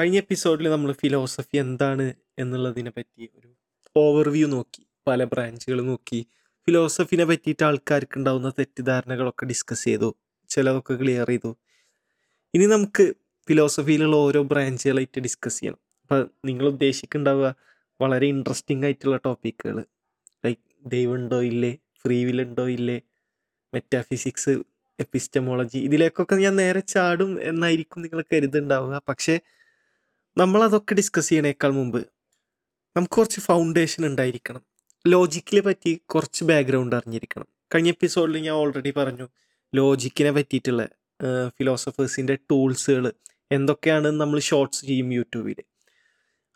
കഴിഞ്ഞ 0.00 0.16
എപ്പിസോഡിൽ 0.16 0.70
നമ്മൾ 0.70 0.92
ഫിലോസഫി 0.92 1.56
എന്താണ് 1.56 2.14
എന്നുള്ളതിനെ 2.38 2.90
പറ്റി 2.90 3.30
ഒരു 3.38 3.48
ഓവർവ്യൂ 3.96 4.46
നോക്കി. 4.48 4.86
പല 5.06 5.24
ബ്രാഞ്ചുകൾ 5.24 5.80
നോക്കി. 5.82 6.26
ഫിലോസഫിനെ 6.66 7.24
പറ്റിയിട്ട് 7.24 7.64
ആൾക്കാർക്ക് 7.64 8.18
ഉണ്ടാകുന്ന 8.18 8.50
തെറ്റിദ്ധാരണകളൊക്കെ 8.50 9.44
ഡിസ്കസ് 9.44 9.84
ചെയ്തു. 9.84 10.14
ചിലതൊക്കെ 10.48 10.94
ക്ലിയർ 10.94 11.28
ചെയ്തു. 11.28 11.56
ഇനി 12.54 12.66
നമുക്ക് 12.66 13.14
ഫിലോസഫിയിലുള്ള 13.48 14.16
ഓരോ 14.16 14.42
ബ്രാഞ്ചുകളായിട്ട് 14.42 15.20
ഡിസ്കസ് 15.20 15.60
ചെയ്യണം. 15.60 15.78
അപ്പം 16.02 16.30
നിങ്ങൾ 16.44 16.66
ഉദ്ദേശിക്കുന്നുണ്ടാവുക 16.66 17.54
വളരെ 18.00 18.26
ഇൻട്രസ്റ്റിംഗ് 18.26 18.84
ആയിട്ടുള്ള 18.84 19.16
ടോപ്പിക്കുകൾ 19.16 19.84
ലൈക്ക് 20.44 20.90
ദൈവമുണ്ടോ 20.90 21.42
ഇല്ലേ? 21.42 21.78
ഫ്രീ 22.04 22.24
വിൽ 22.24 22.42
ഉണ്ടോ 22.42 22.68
ഇല്ലേ? 22.68 23.00
മെറ്റാഫിസിക്സ് 23.74 24.50
എപ്പിസ്റ്റമോളജി 25.00 25.78
ഇതിലേക്കൊക്കെ 25.78 26.34
ഞാൻ 26.34 26.56
നേരെ 26.56 26.80
ചാടും 26.80 27.42
എന്നായിരിക്കും 27.42 28.02
നിങ്ങൾ 28.02 28.24
കരുതുന്നുണ്ടാവുക. 28.32 29.02
പക്ഷേ 29.08 29.40
നമ്മളതൊക്കെ 30.36 30.94
ഡിസ്കസ് 30.94 31.28
ചെയ്യണേക്കാൾ 31.28 31.70
മുമ്പ് 31.70 32.00
നമുക്ക് 32.96 33.14
കുറച്ച് 33.14 33.40
ഫൗണ്ടേഷൻ 33.40 34.06
ഉണ്ടായിരിക്കണം. 34.06 34.62
ലോജിക്കിനെ 35.06 35.60
പറ്റി 35.60 35.92
കുറച്ച് 36.04 36.44
ബാക്ക്ഗ്രൗണ്ട് 36.44 36.96
അറിഞ്ഞിരിക്കണം. 36.96 37.46
കഴിഞ്ഞ 37.74 37.88
എപ്പിസോഡിൽ 37.88 38.36
ഞാൻ 38.36 38.54
ഓൾറെഡി 38.54 38.92
പറഞ്ഞു 38.96 39.26
ലോജിക്കിനെ 39.74 40.30
പറ്റിയിട്ടുള്ള 40.30 40.82
ഫിലോസഫേഴ്സിന്റെ 41.48 42.34
ടൂൾസുകൾ 42.50 43.06
എന്തൊക്കെയാണ് 43.52 44.08
നമ്മൾ 44.20 44.38
ഷോർട്സ് 44.40 44.82
ചെയ്യും 44.86 45.12
യൂട്യൂബിൽ 45.12 45.58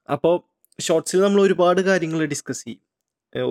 അപ്പോൾ 0.09 0.37
ഷോർട്സിൽ 0.80 1.21
നമ്മൾ 1.21 1.41
ഒരുപാട് 1.43 1.80
കാര്യങ്ങൾ 1.80 2.21
ഡിസ്കസ് 2.24 2.65
ചെയ്യും. 2.65 2.83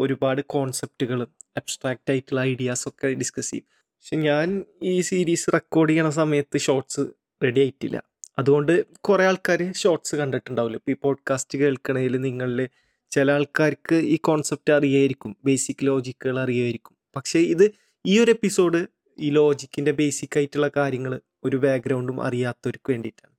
ഒരുപാട് 0.04 0.42
കോൺസെപ്റ്റുകൾ 0.56 1.20
അബ്സ്ട്രാക്റ്റ് 1.58 2.12
ആയിട്ടുള്ള 2.12 2.42
ഐഡിയാസൊക്കെ 2.42 3.08
ഡിസ്കസ് 3.22 3.52
ചെയ്യും. 3.52 3.68
പക്ഷെ 3.98 4.16
ഞാൻ 4.28 4.48
ഈ 4.84 5.02
സീരീസ് 5.02 5.48
റെക്കോർഡ് 5.54 5.90
ചെയ്യണ 5.90 6.10
സമയത്ത് 6.10 6.58
ഷോർട്സ് 6.58 7.04
റെഡി 7.44 7.60
ആയിട്ടില്ല. 7.60 7.98
അതുകൊണ്ട് 8.40 8.86
കുറേ 8.98 9.26
ആൾക്കാർ 9.26 9.74
ഷോർട്സ് 9.74 10.16
കണ്ടിട്ടുണ്ടാവില്ല? 10.16 10.78
ഇപ്പോൾ 10.78 10.92
ഈ 10.92 10.96
പോഡ്കാസ്റ്റ് 11.02 11.58
കേൾക്കണതിൽ 11.58 12.18
നിങ്ങളിൽ 12.18 12.70
ചില 13.12 13.32
ആൾക്കാർക്ക് 13.32 13.96
ഈ 13.96 14.16
കോൺസെപ്റ്റ് 14.16 14.74
അറിയായിരിക്കും 14.74 15.38
ബേസിക് 15.46 15.86
ലോജിക്കുകൾ 15.86 16.40
അറിയായിരിക്കും. 16.40 16.98
പക്ഷേ 17.16 17.40
ഇത് 17.40 17.72
ഈ 18.06 18.20
ഒരു 18.20 18.32
എപ്പിസോഡ് 18.32 18.88
ഈ 19.20 19.30
ലോജിക്കിന്റെ 19.30 19.92
ബേസിക് 19.92 20.38
ആയിട്ടുള്ള 20.38 20.72
കാര്യങ്ങൾ 20.76 21.22
ഒരു 21.44 21.58
ബാക്ക്ഗ്രൗണ്ടും 21.58 22.24
അറിയാത്തവർക്ക് 22.24 22.92
വേണ്ടിയിട്ടാണ്. 22.92 23.34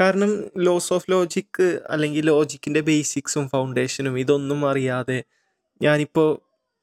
കാരണം 0.00 0.50
ലോസ് 0.58 0.92
ഓഫ് 0.92 1.10
ലോജിക്ക് 1.10 1.80
അല്ലെങ്കിൽ 1.86 2.24
ലോജിക്കിന്റെ 2.26 2.80
ബേസിക്സും 2.80 3.48
ഫൗണ്ടേഷനും 3.48 4.18
ഇതൊന്നും 4.18 4.70
അറിയാതെ 4.70 5.24
ഞാനിപ്പോൾ 5.82 6.38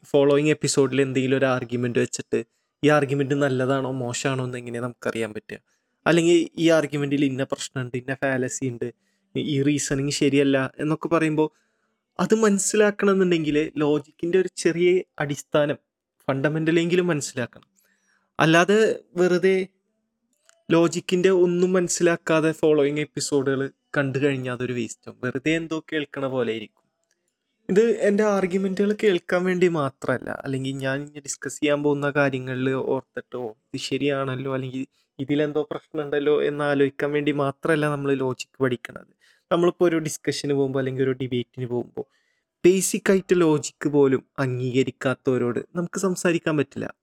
ഫോളോയിങ് 0.05 0.49
എപ്പിസോഡിൽ 0.49 1.01
എന്തെങ്കിലും 1.01 1.37
ഒരു 1.37 1.45
ആർഗ്യുമെന്റ് 1.45 1.99
വെച്ചിട്ട് 1.99 2.43
ഈ 2.83 2.89
ആർഗ്യുമെന്റ് 2.89 3.35
നല്ലതാണോ 3.35 3.91
മോശമാണോ 3.91 4.45
എന്ന് 4.45 4.79
നമുക്കറിയാൻ 4.79 5.33
പറ്റുക? 5.33 5.74
അല്ലെങ്കിൽ 6.05 6.49
ഈ 6.57 6.69
ആർഗ്യുമെന്റിൽ 6.69 7.25
ഇന്ന 7.25 7.43
പ്രശ്നമുണ്ട് 7.43 7.97
ഇന്ന 7.97 8.13
ഫാലസി 8.13 8.65
ഉണ്ട് 8.65 8.93
ഈ 9.35 9.61
റീസണിങ് 9.63 10.09
ശരിയല്ല 10.09 10.71
എന്നൊക്കെ 10.79 11.07
പറയുമ്പോൾ 11.07 11.49
അത് 12.19 12.35
മനസ്സിലാക്കണമെന്നുണ്ടെങ്കിൽ 12.35 13.71
ലോജിക്കിന്റെ 13.77 14.37
ഒരു 14.37 14.49
ചെറിയ 14.55 15.03
അടിസ്ഥാനം 15.19 15.77
ഫണ്ടമെന്റലെങ്കിലും 16.27 17.07
മനസ്സിലാക്കണം. 17.07 17.67
അല്ലാതെ 18.39 18.99
വെറുതെ 19.15 19.67
ലോജിക്കിന്റെ 20.71 21.29
ഒന്നും 21.29 21.73
മനസ്സിലാക്കാതെ 21.73 22.51
ഫോളോയിങ് 22.51 22.99
എപ്പിസോഡുകൾ 22.99 23.71
കണ്ടു 23.97 24.19
കഴിഞ്ഞാൽ 24.19 24.53
അതൊരു 24.53 24.73
വേസ്റ്റും 24.73 25.17
വെറുതെ 25.23 25.51
എന്തോ 25.51 25.85
കേൾക്കണ 25.93 26.25
പോലെ 26.25 26.51
ആയിരിക്കും 26.51 26.81
ഇത് 27.69 27.99
എന്റെ 27.99 28.23
ആർഗ്യുമെന്റുകൾ 28.23 28.97
കേൾക്കാൻ 29.03 29.43
വേണ്ടി 29.43 29.67
മാത്രമല്ല 29.67 30.29
അല്ലെങ്കിൽ 30.43 30.75
ഞാൻ 30.77 31.11
ഡിസ്കസ് 31.15 31.59
ചെയ്യാൻ 31.59 31.83
പോകുന്ന 31.83 32.09
കാര്യങ്ങളിൽ 32.09 32.69
ഓർത്തിട്ടോ 32.69 33.43
ഇത് 33.73 33.79
ശരിയാണല്ലോ 33.79 34.53
അല്ലെങ്കിൽ 34.53 34.87
ഇതിലെന്തോ 35.19 35.61
പ്രശ്നമുണ്ടല്ലോ 35.63 36.43
എന്ന് 36.43 36.63
ആലോചിക്കാൻ 36.63 37.11
വേണ്ടി 37.11 37.31
മാത്രമല്ല 37.31 37.85
നമ്മൾ 37.85 38.13
ലോജിക്ക് 38.13 38.63
പഠിക്കുന്നത് 38.63 39.11
നമ്മളിപ്പോൾ 39.51 39.85
ഒരു 39.85 39.97
ഡിസ്കഷന് 39.97 40.53
പോകുമ്പോൾ 40.53 40.79
അല്ലെങ്കിൽ 40.79 41.03
ഒരു 41.03 41.11
ഡിബേറ്റിന് 41.11 41.65
പോകുമ്പോൾ 41.65 42.05
ബേസിക് 42.63 43.11
ആയിട്ട് 43.11 43.41
ലോജിക്ക് 43.41 43.89
പോലും 43.89 44.25
അംഗീകരിക്കാത്തവരോട് 44.39 45.59
നമുക്ക് 45.75 45.99
സംസാരിക്കാൻ 45.99 46.57
പറ്റില്ല. 46.57 46.95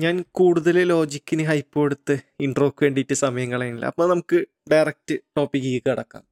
ഞാൻ 0.00 0.24
കൂടുതൽ 0.30 0.82
ലോജിക്കിന് 0.82 1.44
ഹൈപ്പ് 1.44 1.78
കൊടുത്ത് 1.78 2.18
ഇൻട്രോക്ക് 2.40 2.84
വേണ്ടിയിട്ട് 2.84 3.12
സമയം 3.14 3.52
കളയുന്നില്ല 3.52 3.86
അപ്പോൾ 3.86 4.08
നമുക്ക് 4.08 4.46
ഡയറക്റ്റ് 4.72 5.18
ടോപ്പിക്കിലേക്ക് 5.36 5.90
കിടക്കാം. 5.90 6.24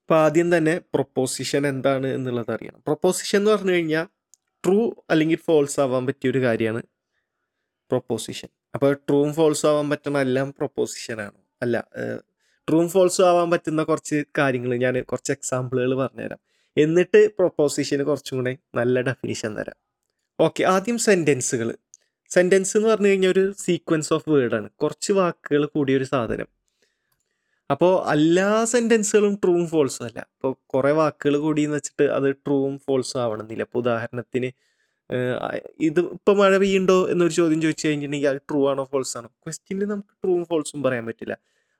അപ്പോൾ 0.00 0.18
ആദ്യം 0.24 0.56
തന്നെ 0.56 0.80
പ്രൊപ്പോസിഷൻ 0.94 1.66
എന്താണ് 1.66 2.06
എന്നുള്ളത് 2.06 2.50
അറിയണം. 2.50 2.80
പ്രൊപ്പോസിഷൻ 2.86 3.38
എന്ന് 3.38 3.50
പറഞ്ഞു 3.50 3.72
കഴിഞ്ഞാൽ 3.72 4.06
ട്രൂ 4.64 4.78
അല്ലെങ്കിൽ 5.10 5.36
ഫോൾസ് 5.36 5.80
ആവാൻ 5.80 6.06
പറ്റിയ 6.06 6.30
ഒരു 6.30 6.38
കാര്യമാണ് 6.38 6.82
പ്രൊപ്പോസിഷൻ 7.90 8.57
അപ്പോൾ 8.74 8.92
ട്രൂം 8.94 9.34
ഫോൾസും 9.34 9.68
ആവാൻ 9.70 9.90
പറ്റുന്ന 9.90 10.18
എല്ലാം 10.20 10.54
പ്രൊപ്പോസിഷനാണ് 10.58 11.38
അല്ല 11.62 11.76
ട്രൂം 12.68 12.88
ഫോൾസും 12.88 13.28
ആവാൻ 13.28 13.50
പറ്റുന്ന 13.50 13.82
കുറച്ച് 13.82 14.24
കാര്യങ്ങൾ 14.38 14.76
ഞാൻ 14.76 15.02
കുറച്ച് 15.02 15.32
എക്സാമ്പിളുകൾ 15.32 15.92
പറഞ്ഞുതരാം. 15.94 16.40
എന്നിട്ട് 16.76 17.20
പ്രൊപ്പോസിഷന് 17.38 18.02
കുറച്ചും 18.02 18.38
കൂടെ 18.38 18.58
നല്ല 18.74 19.00
ഡെഫിനിഷൻ 19.00 19.52
തരാം. 19.54 19.78
ഓക്കെ 20.40 20.62
ആദ്യം 20.64 20.98
സെന്റൻസുകൾ 20.98 21.68
സെന്റൻസ് 22.30 22.76
എന്ന് 22.76 22.88
പറഞ്ഞു 22.88 23.08
കഴിഞ്ഞാൽ 23.08 23.30
ഒരു 23.30 23.52
സീക്വൻസ് 23.58 24.12
ഓഫ് 24.12 24.30
വേർഡാണ് 24.30 24.70
കുറച്ച് 24.70 25.12
വാക്കുകൾ 25.12 25.66
കൂടിയൊരു 25.66 26.04
സാധനം. 26.04 26.48
അപ്പോൾ 27.70 28.12
എല്ലാ 28.12 28.64
സെന്റൻസുകളും 28.64 29.34
ട്രൂവും 29.44 29.66
ഫോൾസും 29.68 30.04
അല്ല. 30.04 30.18
ഇപ്പോൾ 30.36 30.52
കുറേ 30.66 30.92
വാക്കുകൾ 30.92 31.36
കൂടി 31.38 31.62
എന്ന് 31.62 31.76
വെച്ചിട്ട് 31.76 32.02
അത് 32.02 32.28
ട്രൂവും 32.36 32.78
ഫോൾസും 32.78 33.22
ആവണമെന്നില്ല 33.22 33.62
അപ്പോൾ 33.62 33.78
ഉദാഹരണത്തിന് 33.78 34.50
ഇത് 35.80 36.00
ഇപ്പം 36.00 36.38
മഴ 36.38 36.56
പെയ്യുണ്ടോ 36.56 37.10
എന്നൊരു 37.10 37.32
ചോദ്യം 37.32 37.62
ചോദിച്ചു 37.62 37.88
കഴിഞ്ഞിട്ടുണ്ടെങ്കിൽ 37.88 38.28
അത് 38.28 38.40
ട്രൂ 38.50 38.70
ആണോ 38.70 38.84
ഫോൾസ് 38.84 39.18
ആണോ? 39.18 39.28
ക്വസ്റ്റ്യനിൽ 39.28 39.84
നമുക്ക് 39.84 40.08
ട്രൂവും 40.08 40.44
ഫോൾസും 40.44 40.82
പറയാൻ 40.82 41.06
പറ്റില്ല. 41.06 41.38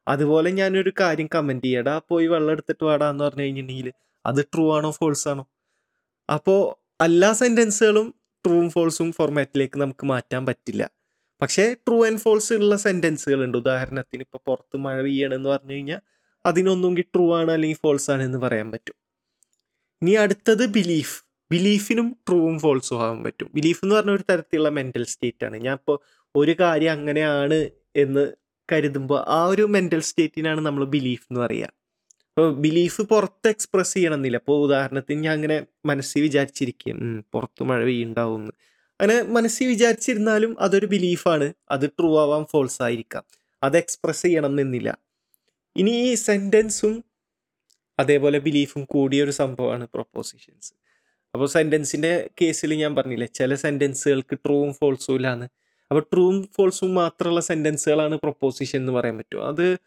അതുപോലെ 0.08 0.50
ഞാനൊരു 0.50 0.92
കാര്യം 1.00 1.28
കമന്റ് 1.34 1.64
ചെയ്യടാ. 1.64 2.00
പോയി 2.08 2.26
വെള്ളം 2.26 2.50
എടുത്തിട്ട് 2.50 2.84
വാടാ 2.84 3.10
എന്ന് 3.10 3.24
പറഞ്ഞു 3.24 3.42
കഴിഞ്ഞിട്ടുണ്ടെങ്കിൽ 3.42 3.92
അത് 4.26 4.44
ട്രൂ 4.44 4.76
ആണോ 4.76 4.90
ഫോൾസ് 4.90 5.28
ആണോ? 5.28 5.48
അപ്പോൾ 6.30 6.60
എല്ലാ 7.04 7.32
സെന്റൻസുകളും 7.32 8.14
ട്രൂവും 8.46 8.70
ഫോൾസും 8.70 9.12
ഫോർമാറ്റിലേക്ക് 9.12 9.78
നമുക്ക് 9.78 10.06
മാറ്റാൻ 10.06 10.46
പറ്റില്ല. 10.46 10.90
പക്ഷേ 11.42 11.74
ട്രൂ 11.74 12.06
ആൻഡ് 12.06 12.18
ഫോൾസ് 12.18 12.52
ഉള്ള 12.52 12.76
സെന്റൻസുകൾ 12.76 13.44
ഉണ്ട് 13.44 13.58
ഉദാഹരണത്തിന് 13.58 14.22
ഇപ്പോൾ 14.22 14.38
പുറത്ത് 14.46 14.76
മഴ 14.76 15.02
പെയ്യണമെന്ന് 15.02 15.48
പറഞ്ഞു 15.48 15.72
കഴിഞ്ഞാൽ 15.72 16.00
അതിനൊന്നുകിൽ 16.46 17.02
ട്രൂ 17.02 17.36
ആണ് 17.36 17.50
അല്ലെങ്കിൽ 17.50 17.76
ഫോൾസ് 17.76 18.10
ആണ് 18.10 18.22
എന്ന് 18.22 18.38
പറയാൻ 18.38 18.72
പറ്റും. 18.72 18.94
ഇനി 20.02 20.10
അടുത്തത് 20.10 20.66
ബിലീഫ് 20.66 21.27
ബിലീഫിനും 21.50 22.08
ട്രൂവും 22.26 22.56
ഫോൾസും 22.58 22.98
ആകാൻ 23.02 23.20
പറ്റും. 23.24 23.48
ബിലീഫ് 23.54 23.80
എന്ന് 23.84 23.94
പറഞ്ഞ 23.94 24.10
ഒരു 24.10 24.24
തരത്തിലുള്ള 24.30 24.70
മെന്റൽ 24.78 25.04
സ്റ്റേറ്റ് 25.06 25.44
ആണ്. 25.44 25.56
ഞാൻ 25.58 25.74
ഇപ്പോൾ 25.74 25.96
ഒരു 26.34 26.52
കാര്യം 26.60 26.92
അങ്ങനെയാണ് 26.92 27.58
എന്ന് 27.96 28.24
കരുതുമ്പോൾ 28.68 29.20
ആ 29.30 29.40
ഒരു 29.46 29.64
മെന്റൽ 29.74 30.00
സ്റ്റേറ്റിനാണ് 30.02 30.60
നമ്മൾ 30.66 30.84
ബിലീഫ് 30.94 31.26
എന്ന് 31.30 31.40
പറയുക 31.40 31.70
അപ്പോൾ 32.30 32.50
ബിലീഫ് 32.60 33.02
പുറത്ത് 33.10 33.48
എക്സ്പ്രസ് 33.48 33.94
ചെയ്യണമെന്നില്ല. 33.94 34.36
ഇപ്പോൾ 34.36 34.58
ഉദാഹരണത്തിന് 34.66 35.20
ഞാൻ 35.20 35.34
അങ്ങനെ 35.34 35.56
മനസ്സിൽ 35.86 36.20
വിചാരിച്ചിരിക്കും 36.22 36.96
"ഉം, 37.04 37.24
പുറത്ത് 37.32 37.62
മഴ 37.62 37.80
പെയ്യുണ്ടാവും 37.84 38.42
അങ്ങനെ 39.00 39.22
മനസ്സിൽ 39.32 39.66
വിചാരിച്ചിരുന്നാലും 39.68 40.56
അതൊരു 40.60 40.86
ബിലീഫാണ് 40.86 41.46
അത് 41.70 41.86
ട്രൂ 41.90 42.18
ആവാം 42.18 42.44
ഫോൾസ് 42.44 42.80
ആയിരിക്കാം. 42.82 43.24
അത് 43.62 43.76
എക്സ്പ്രസ് 43.76 44.22
ചെയ്യണം 44.22 44.60
എന്നില്ല 44.60 44.90
ഇനി 45.76 45.92
ഈ 46.02 46.14
സെന്റൻസും 46.22 46.94
അതേപോലെ 47.98 48.38
ബിലീഫും 48.38 48.84
കൂടിയൊരു 48.84 49.30
സംഭവമാണ് 49.40 49.84
പ്രൊപ്പോസിഷൻസ് 49.94 50.70
അപ്പോൾ 51.38 51.48
സെന്റൻസിന്റെ 51.48 52.30
കേസിൽ 52.40 52.74
ഞാൻ 52.74 52.96
പറഞ്ഞില്ലേ 52.96 53.26
ചില 53.34 53.54
സെന്റൻസുകൾക്ക് 53.54 54.38
ട്രൂവും 54.46 54.74
ഫോൾസും 54.74 55.14
ഇല്ലാന്ന്. 55.14 55.46
അപ്പോൾ 55.90 56.00
ട്രൂവും 56.12 56.48
ഫോൾസും 56.56 56.94
മാത്രമുള്ള 56.94 57.40
സെന്റൻസുകളാണ് 57.40 58.16
പ്രൊപ്പോസിഷൻ 58.16 58.80
എന്ന് 58.80 58.92
പറയാൻ 58.92 59.18
പറ്റും 59.18 59.48
അത് 59.48 59.78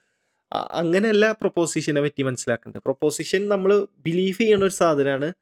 അങ്ങനെയല്ല 0.52 1.32
പ്രൊപ്പോസിഷനെ 1.32 2.02
പറ്റി 2.02 2.24
മനസ്സിലാക്കേണ്ടത്. 2.24 2.82
പ്രൊപ്പോസിഷൻ 2.82 3.50
നമ്മൾ 3.50 3.88
ബിലീവ് 4.00 4.38
ചെയ്യുന്ന 4.38 4.66
ഒരു 4.66 4.74
സാധനമാണ്. 4.74 5.34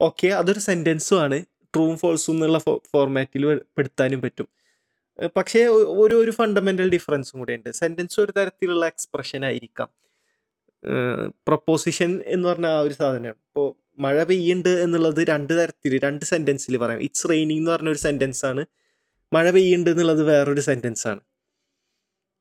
ഓക്കെ 0.00 0.28
അതൊരു 0.28 0.58
സെന്റൻസും 0.58 1.20
ആണ് 1.20 1.44
ട്രൂവും 1.74 1.98
ഫോൾസും 1.98 2.34
എന്നുള്ള 2.34 2.58
ഫോർമാറ്റിൽ 2.92 3.60
പെടുത്താനും 3.78 4.22
പറ്റും. 4.22 4.48
പക്ഷേ 5.36 5.66
ഒരു 6.02 6.16
ഒരു 6.16 6.30
ഫണ്ടമെന്റൽ 6.30 6.90
ഡിഫറൻസും 6.90 7.40
കൂടെ 7.40 7.52
ഉണ്ട്. 7.52 7.70
സെന്റൻസ് 7.72 8.20
ഒരു 8.20 8.32
തരത്തിലുള്ള 8.32 8.86
എക്സ്പ്രഷൻ 8.86 9.44
ആയിരിക്കാം. 9.44 9.90
പ്രൊപ്പോസിഷൻ 11.48 12.22
എന്ന് 12.26 12.48
പറഞ്ഞ 12.48 12.66
ആ 12.66 12.80
ഒരു 12.80 12.94
സാധനമാണ്. 12.94 13.36
ഇപ്പോൾ 13.48 13.85
മഴ 13.98 14.22
പെയ്യുന്നുണ്ട് 14.22 14.68
എന്നുള്ളത് 14.68 15.26
രണ്ട് 15.26 15.52
തരത്തിൽ 15.62 15.98
രണ്ട് 15.98 16.24
സെന്റൻസിൽ 16.24 16.76
പറയാം. 16.76 17.00
ഇറ്റ്സ് 17.02 17.30
റെയിനിങ് 17.30 17.58
എന്ന് 17.58 17.70
പറഞ്ഞ 17.70 17.88
ഒരു 17.88 17.98
സെന്റൻസ് 17.98 18.46
ആണ് 18.46 18.66
മഴ 19.32 19.50
പെയ്യുന്നുണ്ട് 19.50 19.90
എന്നുള്ളത് 19.90 20.22
വേറൊരു 20.22 20.60
സെന്റൻസ് 20.60 21.08
ആണ് 21.08 21.20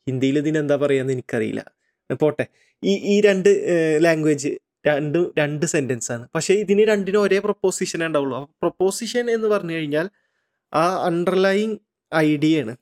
ഹിന്ദിയിൽ 0.07 0.37
ഇതിനെന്താ 0.37 0.75
പറയുക 0.75 1.11
എനിക്കറിയില്ല. 1.11 1.61
പോട്ടെ. 2.21 2.45
ഈ 2.83 2.95
ഈ 2.95 3.21
രണ്ട് 3.21 3.49
ലാംഗ്വേജ് 4.03 4.49
രണ്ട് 4.87 5.31
രണ്ട് 5.37 5.65
സെന്റൻസ് 5.65 6.11
ആണ് 6.11 6.27
പക്ഷേ 6.35 6.53
ഇതിന് 6.53 6.81
രണ്ടിനും 6.81 7.21
ഒരേ 7.21 7.39
പ്രൊപ്പോസിഷനേ 7.39 8.05
ഉണ്ടാവുള്ളൂ. 8.05 8.37
അപ്പോൾ 8.37 8.55
പ്രൊപ്പോസിഷൻ 8.61 9.31
എന്ന് 9.31 9.47
പറഞ്ഞു 9.47 9.73
കഴിഞ്ഞാൽ 9.73 10.09
ആ 10.73 11.05
അണ്ടർലൈങ് 11.05 11.77
ഐഡിയയാണ് 12.15 12.75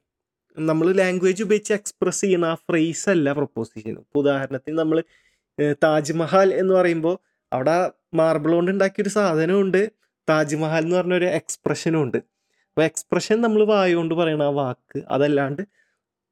നമ്മൾ 0.59 0.93
ലാംഗ്വേജ് 0.93 1.43
ഉപയോഗിച്ച് 1.43 1.73
എക്സ്പ്രസ് 1.73 2.21
ചെയ്യുന്ന 2.21 2.45
ആ 2.45 2.55
ഫ്രേസ് 2.55 3.09
അല്ല 3.09 3.33
പ്രൊപ്പോസിഷൻ 3.33 3.97
ഉദാഹരണത്തിന് 4.15 4.77
നമ്മൾ 4.79 5.03
താജ്മഹൽ 5.83 6.53
എന്ന് 6.53 6.73
പറയുമ്പോൾ 6.73 7.19
അവിടെ 7.53 7.91
മാർബിൾ 8.13 8.51
കൊണ്ട് 8.53 8.71
ഉണ്ടാക്കിയൊരു 8.71 9.09
സാധനമുണ്ട്. 9.09 9.91
താജ്മഹൽ 10.29 10.83
എന്ന് 10.83 10.95
പറഞ്ഞൊരു 10.95 11.25
എക്സ്പ്രഷനും 11.25 12.01
ഉണ്ട്. 12.03 12.17
അപ്പോൾ 12.69 12.83
എക്സ്പ്രഷൻ 12.83 13.41
നമ്മൾ 13.41 13.63
വായുകൊണ്ട് 13.63 14.15
പറയണ 14.15 14.43
ആ 14.43 14.49
വാക്ക് 14.49 14.99
അതല്ലാണ്ട് 15.07 15.61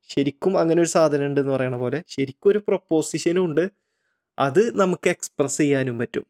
ശരിക്കും 0.09 0.59
അങ്ങനെ 0.59 0.81
ഒരു 0.81 0.89
സാധനം 0.89 1.25
ഉണ്ട് 1.25 1.39
എന്ന് 1.41 1.53
പറയണ 1.53 1.75
പോലെ 1.75 2.03
ശരിക്കും 2.07 2.49
ഒരു 2.49 2.59
പ്രൊപ്പോസിഷനും 2.67 3.45
ഉണ്ട്. 3.45 3.71
അത് 4.39 4.79
നമുക്ക് 4.79 5.09
എക്സ്പ്രസ് 5.09 5.57
ചെയ്യാനും 5.57 5.99
പറ്റും. 5.99 6.25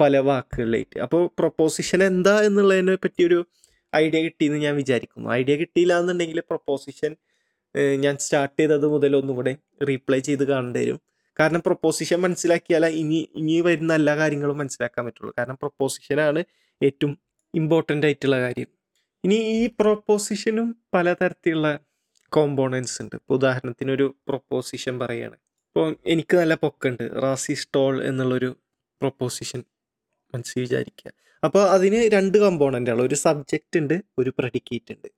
പല 0.00 0.18
വാക്കുകളിലായിട്ട്. 0.18 0.98
അപ്പോൾ 1.00 1.30
പ്രൊപ്പോസിഷൻ 1.38 2.02
എന്താ 2.02 2.42
എന്നുള്ളതിനെ 2.42 2.94
പറ്റിയൊരു 2.94 3.46
ഐഡിയ 3.96 4.22
കിട്ടിയെന്ന് 4.22 4.58
ഞാൻ 4.58 4.74
വിചാരിക്കുന്നു. 4.76 5.28
ഐഡിയ 5.32 5.56
കിട്ടിയില്ല 5.56 5.98
എന്നുണ്ടെങ്കിൽ 5.98 6.40
പ്രൊപ്പോസിഷൻ 6.40 7.16
ഞാൻ 8.00 8.16
സ്റ്റാർട്ട് 8.16 8.60
ചെയ്തത് 8.60 8.86
മുതൽ 8.86 9.16
ഒന്നുകൂടെ 9.16 9.56
റീപ്ലൈ 9.88 10.18
ചെയ്ത് 10.18 10.44
കാണേണ്ടി 10.44 10.80
വരും. 10.80 11.00
കാരണം 11.40 11.62
പ്രൊപ്പോസിഷൻ 11.66 12.18
മനസ്സിലാക്കിയാലേ 12.24 12.88
ഇനി 13.02 13.18
ഇനി 13.40 13.54
വരുന്ന 13.68 13.92
എല്ലാ 14.00 14.14
കാര്യങ്ങളും 14.20 14.58
മനസ്സിലാക്കാൻ 14.62 15.02
പറ്റുള്ളൂ. 15.06 15.32
കാരണം 15.38 15.56
പ്രൊപ്പോസിഷനാണ് 15.62 16.40
ഏറ്റവും 16.80 17.12
ഇമ്പോർട്ടന്റ് 17.54 18.06
ആയിട്ടുള്ള 18.08 18.36
കാര്യം. 18.46 18.70
ഇനി 19.24 19.38
ഈ 19.56 19.62
പ്രൊപ്പോസിഷനും 19.80 20.68
പലതരത്തിലുള്ള 20.94 21.68
കോമ്പോണൻസ് 22.32 22.96
ഉണ്ട്. 23.02 23.16
ഇപ്പോൾ 23.20 23.34
ഉദാഹരണത്തിന് 23.40 23.90
ഒരു 23.96 24.06
പ്രൊപ്പോസിഷൻ 24.28 24.94
പറയുകയാണ് 25.02 25.36
ഇപ്പോൾ 25.68 25.88
എനിക്ക് 26.12 26.34
നല്ല 26.40 26.54
പൊക്കുണ്ട്. 26.64 27.04
റാസി 27.24 27.54
സ്റ്റോൾ 27.62 27.94
എന്നുള്ളൊരു 28.08 28.50
പ്രൊപ്പോസിഷൻ 29.00 29.60
മനസ്സിൽ 30.34 30.58
വിചാരിക്കുക 30.66 31.10
അപ്പോൾ 31.42 31.62
അതിന് 31.74 32.00
രണ്ട് 32.14 32.36
കമ്പോണന്റാണ് 32.38 33.02
ഒരു 33.08 33.16
സബ്ജക്റ്റ് 33.26 33.78
ഉണ്ട് 33.82 33.94
ഒരു 34.20 34.30
പ്രഡിക്കേറ്റ് 34.38 34.92
ഉണ്ട്. 34.94 35.08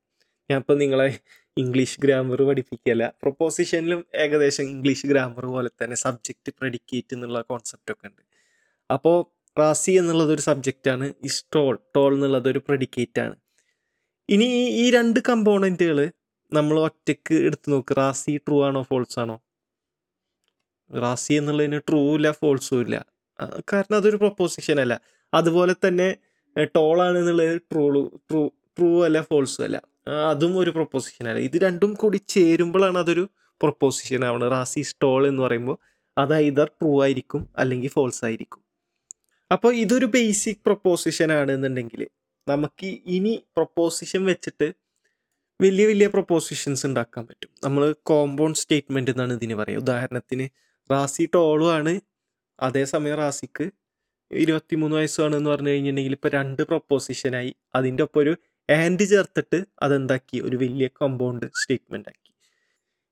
ഞാൻ 0.50 0.58
ഇപ്പോൾ 0.62 0.76
നിങ്ങളെ 0.82 1.08
ഇംഗ്ലീഷ് 1.56 1.98
ഗ്രാമർ 2.04 2.40
പഠിപ്പിക്കുകയല്ല 2.48 3.04
പ്രൊപ്പോസിഷനിലും 3.22 4.00
ഏകദേശം 4.22 4.66
ഇംഗ്ലീഷ് 4.74 5.08
ഗ്രാമർ 5.10 5.44
പോലെ 5.54 5.70
തന്നെ 5.80 5.96
സബ്ജക്റ്റ് 6.04 6.52
പ്രെഡിക്കേറ്റ് 6.58 7.14
എന്നുള്ള 7.16 7.40
കോൺസെപ്റ്റ് 7.50 7.92
ഒക്കെ 7.94 8.06
ഉണ്ട്. 8.10 8.22
അപ്പോൾ 8.90 9.16
റാസി 9.56 9.92
എന്നുള്ളത് 10.00 10.30
ഒരു 10.36 10.42
സബ്ജക്റ്റാണ് 10.48 11.06
ഈ 11.26 11.30
സ്റ്റോൾ 11.38 11.74
ടോൾ 11.96 12.10
എന്നുള്ളത് 12.16 12.48
ഒരു 12.52 12.60
ആണ്. 13.20 13.36
ഇനി 14.28 14.48
ഈ 14.82 14.84
രണ്ട് 14.96 15.18
കമ്പോണന്റുകൾ 15.30 15.98
നമ്മൾ 16.52 16.76
ഒറ്റയ്ക്ക് 16.86 17.34
എടുത്തു 17.46 17.68
നോക്ക്. 17.72 17.92
റാസി 18.00 18.32
ട്രൂ 18.46 18.56
ആണോ 18.68 18.82
ഫോൾസ് 18.90 19.18
ആണോ? 19.22 19.36
റാസി 20.90 21.32
എന്നുള്ളതിന് 21.40 21.78
ട്രൂ 21.88 22.00
ഇല്ല 22.16 22.28
ഫോൾസും 22.40 22.80
ഇല്ല. 22.84 22.96
കാരണം 23.72 23.96
അതൊരു 24.00 24.18
പ്രൊപ്പോസിഷൻ 24.22 24.78
അല്ല. 24.84 24.94
അതുപോലെ 25.32 25.74
തന്നെ 25.86 26.08
എന്നുള്ളത് 27.20 27.54
ട്രൂ 27.70 27.84
ട്രൂ 28.28 28.42
ട്രൂ 28.76 28.90
അല്ല 29.06 29.20
ഫോൾസും 29.30 29.64
അല്ല. 29.68 29.78
അതും 30.06 30.58
ഒരു 30.58 30.70
പ്രൊപ്പോസിഷൻ 30.70 31.28
അല്ല 31.28 31.38
ഇത് 31.38 31.56
രണ്ടും 31.62 31.94
കൂടി 31.94 32.20
ചേരുമ്പോഴാണ് 32.28 32.98
അതൊരു 32.98 33.24
പ്രൊപ്പോസിഷൻ 33.62 34.24
ആവുന്നത് 34.24 34.52
റാസി 34.52 34.82
സ്റ്റോൾ 34.82 35.26
എന്ന് 35.26 35.42
പറയുമ്പോൾ 35.42 35.76
അത് 36.18 36.34
ഐതർ 36.34 36.68
ട്രൂ 36.68 37.02
ആയിരിക്കും 37.02 37.48
അല്ലെങ്കിൽ 37.58 37.88
ഫോൾസ് 37.88 38.24
ആയിരിക്കും. 38.24 38.60
അപ്പോൾ 39.50 39.74
ഇതൊരു 39.74 40.06
ബേസിക് 40.06 40.60
പ്രൊപ്പോസിഷൻ 40.66 41.32
ആണെന്നുണ്ടെങ്കിൽ 41.32 42.02
നമുക്ക് 42.48 42.88
ഇനി 43.06 43.44
പ്രൊപ്പോസിഷൻ 43.56 44.24
വെച്ചിട്ട് 44.24 44.74
വലിയ 45.60 45.86
വലിയ 45.86 46.06
പ്രൊപ്പോസിഷൻസ് 46.06 46.86
ഉണ്ടാക്കാൻ 46.86 47.26
പറ്റും. 47.26 47.50
നമ്മൾ 47.64 47.94
കോമ്പൗണ്ട് 48.02 48.58
സ്റ്റേറ്റ്മെന്റ് 48.58 49.10
എന്നാണ് 49.10 49.32
ഇതിന് 49.32 49.54
പറയുക. 49.54 49.78
ഉദാഹരണത്തിന് 49.78 50.46
റാസി 50.90 51.24
ടോളും 51.34 51.70
ആണ്. 51.72 52.00
അതേസമയം 52.58 53.16
റാസിക്ക് 53.16 53.66
ഇരുപത്തിമൂന്ന് 54.30 54.96
വയസ്സാണ് 54.96 55.36
എന്ന് 55.36 55.50
പറഞ്ഞു 55.50 55.68
കഴിഞ്ഞിട്ടുണ്ടെങ്കിൽ 55.68 56.12
ഇപ്പോൾ 56.12 56.28
രണ്ട് 56.28 56.62
പ്രൊപ്പോസിഷനായി 56.62 57.54
അതിന്റെ 57.74 58.02
ഒപ്പം 58.02 58.20
ഒരു 58.20 58.32
ആൻഡ് 58.68 59.04
ചേർത്തിട്ട് 59.12 59.58
അതെന്താക്കി? 59.84 60.36
ഒരു 60.46 60.56
വലിയ 60.62 60.86
കോമ്പൗണ്ട് 61.00 61.46
സ്റ്റേറ്റ്മെന്റ് 61.60 62.08
ആക്കി. 62.12 62.18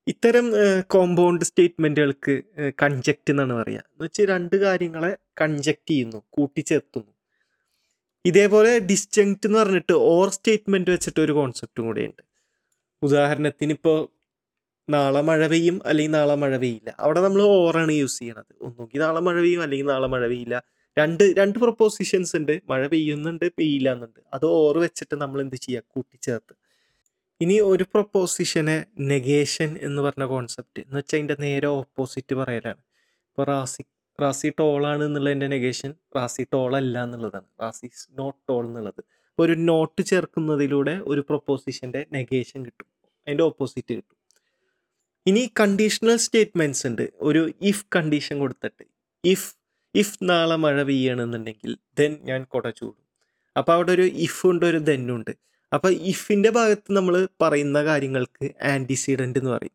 ഇത്തരം 0.06 0.46
കോമ്പൗണ്ട് 0.94 1.44
സ്റ്റേറ്റ്മെന്റുകൾക്ക് 1.48 2.34
കൺജക്റ്റ് 2.82 3.30
എന്നാണ് 3.32 3.54
പറയുക 3.60 3.82
എന്ന് 3.88 4.04
വെച്ചാൽ 4.04 4.26
രണ്ട് 4.34 4.56
കാര്യങ്ങളെ 4.64 5.10
കൺജക്റ്റ് 5.40 5.90
ചെയ്യുന്നു 5.90 6.18
കൂട്ടിച്ചേർത്തുന്നു. 6.36 7.12
ഇതേപോലെ 8.24 8.72
ഡിസ്ജങ്ക്റ്റ് 8.90 9.46
എന്ന് 9.48 9.58
പറഞ്ഞിട്ട് 9.58 9.94
ഓർ 10.12 10.28
സ്റ്റേറ്റ്മെന്റ് 10.36 10.90
വെച്ചിട്ട് 10.94 11.20
ഒരു 11.26 11.32
കോൺസെപ്റ്റും 11.32 11.84
കൂടെയുണ്ട്. 11.86 12.22
ഉദാഹരണത്തിന് 13.02 13.72
ഇപ്പോൾ 13.78 13.98
നാളെ 14.88 15.20
മഴ 15.28 15.42
പെയ്യും 15.46 15.76
അല്ലെങ്കിൽ 15.88 16.14
നാളെ 16.18 16.34
മഴ 16.42 16.54
പെയ്യില്ല. 16.62 16.90
അവിടെ 17.04 17.20
നമ്മൾ 17.20 17.42
ഓറാണ് 17.42 17.92
യൂസ് 17.92 18.18
ചെയ്യണത്. 18.18 18.52
ഒന്നുകിൽ 18.66 19.00
നാളെ 19.04 19.20
മഴ 19.28 19.36
പെയ്യും 19.44 19.62
അല്ലെങ്കിൽ 19.62 19.86
നാളെ 19.86 20.08
മഴ 20.14 20.22
പെയ്യില്ല. 20.32 20.56
രണ്ട് 20.98 21.24
രണ്ട് 21.36 21.58
പ്രൊപ്പോസിഷൻസ് 21.58 22.36
ഉണ്ട്. 22.36 22.62
മഴ 22.70 22.86
പെയ്യുന്നുണ്ട് 22.86 23.52
പെയ്യില്ല 23.52 23.92
എന്നുണ്ട്. 23.92 24.20
അത് 24.34 24.46
ഓർ 24.46 24.78
വെച്ചിട്ട് 24.78 25.14
നമ്മൾ 25.14 25.40
എന്ത് 25.40 25.56
ചെയ്യുക 25.56 25.82
കൂട്ടിച്ചേർത്ത്. 25.88 26.54
ഇനി 27.40 27.60
ഒരു 27.60 27.82
പ്രൊപ്പോസിഷനെ 27.82 28.84
നെഗേഷൻ 29.00 29.78
എന്ന് 29.82 30.02
പറഞ്ഞ 30.02 30.24
കോൺസെപ്റ്റ് 30.24 30.82
എന്ന് 30.82 30.96
വെച്ചാൽ 30.96 31.18
അതിന്റെ 31.18 31.36
നേരെ 31.40 31.66
ഓപ്പോസിറ്റ് 31.66 32.34
പറയലാണ്. 32.34 32.82
ഇപ്പോൾ 33.28 33.44
റാസി 33.44 33.82
റാസി 34.20 34.52
ടോളാണ് 34.58 35.04
എന്നുള്ളതിന്റെ 35.04 35.46
നെഗേഷൻ 35.46 35.94
റാസി 36.16 36.46
ടോൾ 36.52 36.76
അല്ല 36.76 37.04
എന്നുള്ളതാണ്. 37.04 37.46
റാസി 37.62 37.90
നോട്ട് 38.10 38.38
ടോൾ 38.48 38.66
എന്നുള്ളത്. 38.66 39.00
അപ്പോൾ 39.30 39.42
ഒരു 39.42 39.52
നോട്ട് 39.52 40.02
ചേർക്കുന്നതിലൂടെ 40.02 41.00
ഒരു 41.06 41.20
പ്രൊപ്പോസിഷന്റെ 41.20 42.06
നെഗേഷൻ 42.12 42.66
കിട്ടും. 42.66 42.86
അതിന്റെ 43.26 43.42
ഓപ്പോസിറ്റ് 43.42 43.94
കിട്ടും. 43.94 44.16
ഇനി 45.26 45.50
കണ്ടീഷണൽ 45.60 46.16
സ്റ്റേറ്റ്മെന്റ്സ് 46.16 46.86
ഉണ്ട്. 46.86 47.10
ഒരു 47.20 47.52
ഇഫ് 47.62 47.86
കണ്ടീഷൻ 47.96 48.38
കൊടുത്തിട്ട്. 48.38 48.84
ഇഫ് 49.24 49.59
ഇഫ് 49.94 50.18
നാളെ 50.22 50.56
മഴ 50.56 50.82
പെയ്യണമെന്നുണ്ടെങ്കിൽ 50.82 51.76
ദെൻ 51.98 52.18
ഞാൻ 52.22 52.44
കുട 52.44 52.70
ചൂടും. 52.70 53.04
അപ്പോൾ 53.56 53.72
അവിടെ 53.72 53.92
ഒരു 53.92 54.02
ഇഫ് 54.02 54.46
ഉണ്ട് 54.46 54.66
ഒരു 54.66 54.76
then 54.76 55.10
ഉണ്ട്. 55.10 55.30
അപ്പോൾ 55.72 55.92
ഇഫിന്റെ 55.92 56.50
ഭാഗത്ത് 56.50 56.92
നമ്മൾ 56.92 57.28
പറയുന്ന 57.42 57.84
കാര്യങ്ങൾക്ക് 57.84 58.50
ആന്റിസിഡന്റ് 58.62 59.38
എന്ന് 59.38 59.50
പറയും. 59.50 59.72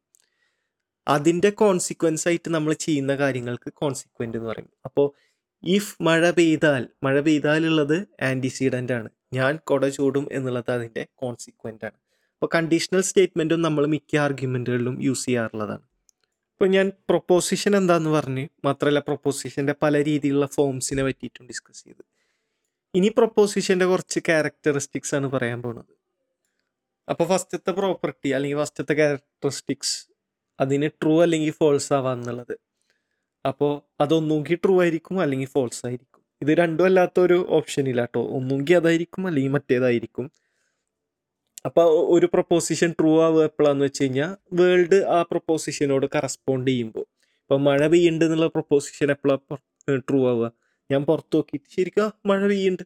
അതിന്റെ 1.07 1.49
കോൺസിക്വൻസ് 1.49 2.27
ആയിട്ട് 2.27 2.49
നമ്മൾ 2.49 2.73
ചെയ്യുന്ന 2.73 3.15
കാര്യങ്ങൾക്ക് 3.15 3.73
കോൺസിക്വന്റ് 3.73 4.37
എന്ന് 4.37 4.49
പറയും. 4.49 4.69
അപ്പോൾ 4.85 5.13
ഇഫ് 5.63 6.03
മഴ 6.03 6.31
പെയ്താൽ 6.31 6.87
മഴ 7.03 7.19
പെയ്താലുള്ളത് 7.19 8.07
ആന്റിസിഡന്റ് 8.21 8.93
ആണ്. 8.93 9.09
ഞാൻ 9.33 9.55
കുട 9.55 9.87
ചൂടും 9.87 10.27
എന്നുള്ളത് 10.31 10.71
അതിന്റെ 10.71 11.07
കോൺസിക്വന്റ് 11.15 11.85
ആണ്. 11.85 11.97
അപ്പോൾ 12.33 12.49
കണ്ടീഷണൽ 12.55 13.01
സ്റ്റേറ്റ്മെന്റും 13.01 13.61
നമ്മൾ 13.61 13.85
മിക്ക 13.85 14.15
ആർഗ്യുമെന്റുകളിലും 14.17 15.03
യൂസ് 15.03 15.25
ചെയ്യാറുള്ളതാണ്. 15.25 15.94
ഇപ്പോൾ 16.55 16.67
ഞാൻ 16.67 16.91
പ്രൊപ്പോസിഷൻ 17.09 17.75
എന്താന്ന് 17.77 18.09
പറഞ്ഞ് 18.09 18.47
മാത്രമല്ല 18.65 18.99
പ്രൊപ്പോസിഷന്റെ 18.99 19.73
പല 19.83 20.03
രീതിയിലുള്ള 20.03 20.45
ഫോംസിനെ 20.45 21.03
പറ്റിയിട്ടും 21.03 21.47
ഡിസ്കസ് 21.47 21.83
ചെയ്ത്. 21.83 22.03
ഇനി 22.93 23.07
പ്രൊപ്പോസിഷന്റെ 23.07 23.85
കുറച്ച് 23.85 24.19
ക്യാരക്ടറിസ്റ്റിക്സ് 24.19 25.15
ആണ് 25.15 25.27
പറയാൻ 25.27 25.61
പോണത്. 25.61 25.93
അപ്പോൾ 27.09 27.25
ഫസ്റ്റത്തെ 27.31 27.71
പ്രോപ്പർട്ടി 27.71 28.29
അല്ലെങ്കിൽ 28.37 28.59
ഫസ്റ്റത്തെ 28.61 28.93
ക്യാരക്ടറിസ്റ്റിക്സ് 28.93 29.97
അതിന് 30.59 30.89
ട്രൂ 31.01 31.21
അല്ലെങ്കിൽ 31.23 31.51
ഫോൾസ് 31.51 31.93
ആവാന്നുള്ളത്. 31.93 32.55
അപ്പോൾ 33.45 33.73
അതൊന്നുകിൽ 34.03 34.59
ട്രൂ 34.65 34.81
ആയിരിക്കും 34.81 35.19
അല്ലെങ്കിൽ 35.19 35.47
ഫോൾസ് 35.47 35.85
ആയിരിക്കും. 35.87 36.21
ഇത് 36.41 36.57
രണ്ടും 36.61 36.85
അല്ലാത്തൊരു 36.85 37.33
ഓപ്ഷൻ 37.33 37.57
ഓപ്ഷനില്ല 37.57 38.01
കേട്ടോ 38.01 38.21
ഒന്നുകിൽ 38.37 38.75
അതായിരിക്കും 38.75 39.27
അല്ലെങ്കിൽ 39.27 39.51
മറ്റേതായിരിക്കും. 39.51 40.25
അപ്പോൾ 41.67 41.87
ഒരു 42.15 42.27
പ്രൊപ്പോസിഷൻ 42.33 42.89
ട്രൂ 42.99 43.11
ആവുക 43.25 43.43
എപ്പോഴാന്ന് 43.49 43.83
വെച്ച് 43.85 44.03
കഴിഞ്ഞാൽ 44.03 44.31
വേൾഡ് 44.59 44.97
ആ 45.15 45.19
പ്രൊപ്പോസിഷനോട് 45.31 46.05
കറസ്പോണ്ട് 46.15 46.69
ചെയ്യുമ്പോൾ 46.71 47.05
ഇപ്പൊ 47.41 47.57
മഴ 47.67 47.81
പെയ്യുന്നുണ്ട് 47.93 48.25
എന്നുള്ള 48.25 48.47
പ്രൊപ്പോസിഷൻ 48.47 49.09
എപ്പോഴാണ് 49.15 49.99
ട്രൂ 50.09 50.19
ആവുക? 50.31 50.47
ഞാൻ 50.89 51.01
പുറത്ത് 51.09 51.35
നോക്കിയിട്ട് 51.37 51.67
ശരിക്കും 51.77 52.11
മഴ 52.29 52.41
പെയ്യുന്നുണ്ട് 52.51 52.83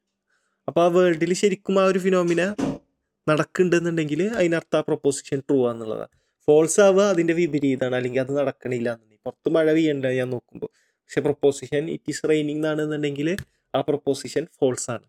അപ്പോൾ 0.68 0.82
ആ 0.86 0.88
വേൾഡിൽ 0.96 1.32
ശരിക്കും 1.44 1.76
ആ 1.82 1.86
ഒരു 1.92 2.00
ഫിനോമിന 2.06 2.42
നടക്കുന്നുണ്ടെന്നുണ്ടെങ്കിൽ 3.28 4.22
അതിനർത്ഥം 4.40 4.78
ആ 4.80 4.84
പ്രൊപ്പോസിഷൻ 4.90 5.40
ട്രൂ 5.48 5.58
ആന്നുള്ളതാണ് 5.70 6.14
ഫോൾസ് 6.48 6.80
ആവുക 6.86 7.04
അതിന്റെ 7.14 7.34
വിപരീതമാണ് 7.40 7.96
അല്ലെങ്കിൽ 8.00 8.22
അത് 8.26 8.32
നടക്കണില്ല 8.40 8.90
എന്നുണ്ടെങ്കിൽ. 8.94 9.24
പുറത്ത് 9.28 9.50
മഴ 9.56 9.68
പെയ്യണ്ട 9.78 10.06
ഞാൻ 10.20 10.30
നോക്കുമ്പോൾ 10.36 10.70
പക്ഷെ 11.02 11.22
പ്രൊപ്പോസിഷൻ 11.28 11.84
ഇറ്റ് 11.96 12.10
ഈസ് 12.14 12.24
റെയിനിങ് 12.32 12.60
എന്നാണെന്നുണ്ടെങ്കിൽ 12.60 13.30
ആ 13.74 13.82
പ്രൊപ്പോസിഷൻ 13.90 14.44
ഫോൾസ് 14.60 14.88
ആണ്. 14.96 15.06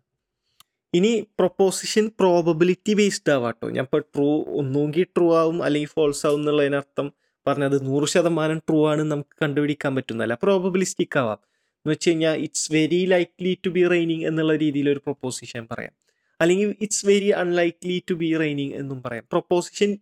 ഇനി 0.93 1.27
പ്രൊപ്പോസിഷൻ 1.39 2.11
പ്രോബബിലിറ്റി 2.19 2.93
ബേസ്ഡ് 2.93 3.31
ആവാട്ടോ. 3.31 3.69
ഞാൻ 3.69 3.83
ഇപ്പോൾ 3.83 4.01
ട്രൂ 4.15 4.43
ഒന്നുകിൽ 4.43 5.03
ട്രൂ 5.03 5.35
ആവും 5.35 5.63
അല്ലെങ്കിൽ 5.63 5.89
ഫോൾസ് 5.89 6.25
ആവും 6.25 6.39
എന്നുള്ളതിനർത്ഥം 6.39 7.11
പറഞ്ഞത് 7.47 7.85
നൂറ് 7.85 8.07
ശതമാനം 8.07 8.57
ട്രൂ 8.57 8.87
ആണ് 8.87 9.01
നമുക്ക് 9.01 9.29
കണ്ടുപിടിക്കാൻ 9.41 9.95
പറ്റുന്നല്ല 9.95 10.33
പ്രോബബിലിസ്റ്റിക് 10.33 11.19
ആവാം. 11.19 11.39
എന്ന് 11.71 11.91
വെച്ച് 11.91 12.09
കഴിഞ്ഞാൽ 12.09 12.35
it's 12.37 12.73
very 12.73 13.05
likely 13.05 13.57
to 13.65 13.69
be 13.69 13.87
raining 13.87 14.25
എന്നുള്ള 14.25 14.55
രീതിയിൽ 14.55 14.89
ഒരു 14.89 14.99
പ്രൊപ്പോസിഷൻ 14.99 15.67
പറയാം. 15.71 15.93
അല്ലെങ്കിൽ 16.41 16.75
it's 16.81 17.05
very 17.05 17.29
unlikely 17.29 18.03
to 18.09 18.13
be 18.13 18.37
raining 18.37 18.73
എന്നും 18.73 19.01
പറയാം. 19.01 19.23
പ്രൊപ്പോസിഷൻ 19.31 19.97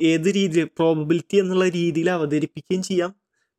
ഏത് 0.00 0.28
രീതിയിൽ 0.34 0.64
പ്രോബബിലിറ്റി 0.64 1.36
എന്നുള്ള 1.36 1.68
രീതിയിൽ 1.68 2.10
അവതരിപ്പിക്കുകയും 2.10 2.82
ചെയ്യാം. 2.82 3.14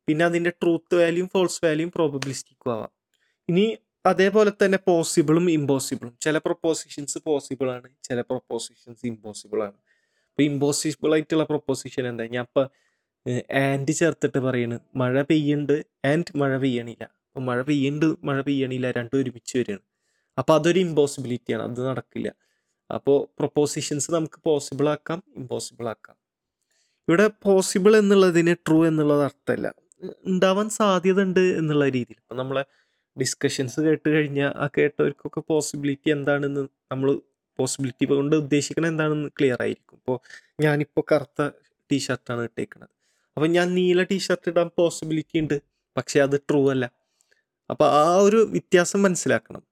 പിന്നെ 0.08 0.24
അതിന്റെ 0.24 0.50
ട്രൂത്ത് 0.50 0.94
വാല്യൂം 0.94 1.28
ഫോൾസ് 1.28 1.64
വാല്യൂം 1.64 1.90
പ്രോബബിലിസ്റ്റിക്കും 1.90 2.72
ആവാം. 2.72 2.90
ഇനി 3.48 3.76
അതേപോലെ 4.04 4.52
തന്നെ 4.62 4.78
പോസിബിളും 4.88 5.50
ഇമ്പോസിബിളും 5.50 6.14
ചില 6.24 6.36
പ്രൊപ്പോസിഷൻസ് 6.38 7.18
പോസിബിൾ 7.26 7.68
ആണ് 7.74 7.88
ചില 8.08 8.20
പ്രൊപ്പോസിഷൻസ് 8.20 9.04
ഇമ്പോസിബിൾ 9.06 9.58
ആണ്. 9.68 9.76
അപ്പോൾ 10.28 10.42
ഇമ്പോസിബിൾ 10.42 11.12
ആയിട്ടുള്ള 11.14 11.44
പ്രൊപ്പോസിഷൻ 11.44 12.06
എന്താ? 12.08 12.24
ഞാൻ 12.34 12.44
ഇപ്പം 12.48 12.66
ആൻഡ് 13.64 13.92
ചേർത്തിട്ട് 13.92 14.38
പറയുന്നത് 14.38 14.80
മഴ 14.96 15.22
പെയ്യുന്നുണ്ട് 15.22 15.76
ആൻഡ് 16.10 16.32
മഴ 16.40 16.52
പെയ്യണില്ല. 16.64 17.04
അപ്പോൾ 17.28 17.44
മഴ 17.50 17.58
പെയ്യുന്നുണ്ട് 17.68 18.26
മഴ 18.28 18.38
പെയ്യണില്ല 18.48 18.86
രണ്ടും 18.98 19.18
ഒരുമിച്ച് 19.22 19.54
വരികയാണ് 19.58 19.84
അപ്പോൾ 20.38 20.54
അതൊരു 20.58 20.80
ഇമ്പോസിബിലിറ്റിയാണ് 20.88 21.62
അത് 21.68 21.80
നടക്കില്ല. 21.90 22.28
അപ്പോൾ 22.90 23.16
പ്രൊപ്പോസിഷൻസ് 23.38 24.08
നമുക്ക് 24.16 24.38
പോസിബിൾ 24.48 24.86
ആക്കാം 24.94 25.22
ഇമ്പോസിബിൾ 25.36 25.86
ആക്കാം. 25.94 26.16
ഇവിടെ 27.08 27.26
പോസിബിൾ 27.44 27.92
എന്നുള്ളതിന് 28.00 28.54
ട്രൂ 28.66 28.78
എന്നുള്ളത് 28.90 29.24
അർത്ഥമല്ല 29.28 29.68
ഉണ്ടാവാൻ 30.26 30.68
സാധ്യത 30.78 31.20
ഉണ്ട് 31.26 31.44
എന്നുള്ള 31.60 31.84
രീതിയിൽ. 31.96 32.18
ഇപ്പം 32.22 32.36
നമ്മളെ 32.42 32.62
ഡിസ്കഷൻസ് 33.20 33.80
കേട്ട് 33.80 34.08
കഴിഞ്ഞാൽ 34.08 34.52
ആ 34.56 34.68
കേട്ടവർക്കൊക്കെ 34.78 35.40
പോസിബിലിറ്റി 35.40 36.10
എന്താണെന്ന് 36.10 36.60
നമ്മൾ 36.92 37.20
പോസിബിലിറ്റി 37.58 38.04
കൊണ്ട് 38.04 38.36
ഉദ്ദേശിക്കുന്നത് 38.36 38.92
എന്താണെന്ന് 38.92 39.28
ക്ലിയർ 39.28 39.62
ആയിരിക്കും. 39.62 39.96
ഇപ്പോൾ 39.96 40.18
ഞാനിപ്പോൾ 40.62 41.04
കറുത്ത 41.12 41.48
ടീഷർട്ടാണ് 41.92 42.42
ഇട്ടേക്കുന്നത് 42.42 42.90
അപ്പം 43.36 43.50
ഞാൻ 43.52 43.74
നീല 43.74 44.02
ടീഷർട്ട് 44.02 44.48
ഇടാൻ 44.48 44.70
പോസിബിലിറ്റി 44.78 45.38
ഉണ്ട്. 45.38 45.62
പക്ഷേ 45.96 46.20
അത് 46.20 46.36
ട്രൂ 46.50 46.70
അല്ല. 46.70 46.84
അപ്പോൾ 47.70 47.84
ആ 47.84 48.16
ഒരു 48.16 48.36
വ്യത്യാസം 48.36 49.02
മനസ്സിലാക്കണം. 49.02 49.62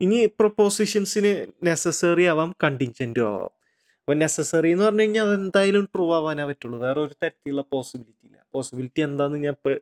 ഇനി 0.00 0.26
പ്രൊപ്പോസിഷൻസിന് 0.26 1.46
നെസസറി 1.62 2.24
ആവാം 2.24 2.54
കണ്ടിൻജന്റും 2.64 3.26
ആവാം. 3.26 3.52
അപ്പോൾ 3.98 4.14
നെസസറി 4.14 4.70
എന്ന് 4.70 4.84
പറഞ്ഞു 4.84 5.00
കഴിഞ്ഞാൽ 5.00 5.22
അത് 5.22 5.34
എന്തായാലും 5.34 5.84
ട്രൂ 5.84 6.12
ആവാനേ 6.14 6.44
പറ്റുള്ളൂ. 6.44 6.78
വേറെ 6.78 7.00
ഒരു 7.00 7.14
തരത്തിലുള്ള 7.22 7.62
പോസിബിലിറ്റി 7.62 8.26
ഇല്ല. 8.26 8.38
പോസിബിലിറ്റി 8.52 9.00
എന്താണെന്ന് 9.00 9.38
ഞാൻ 9.38 9.52
ഇപ്പോൾ 9.52 9.74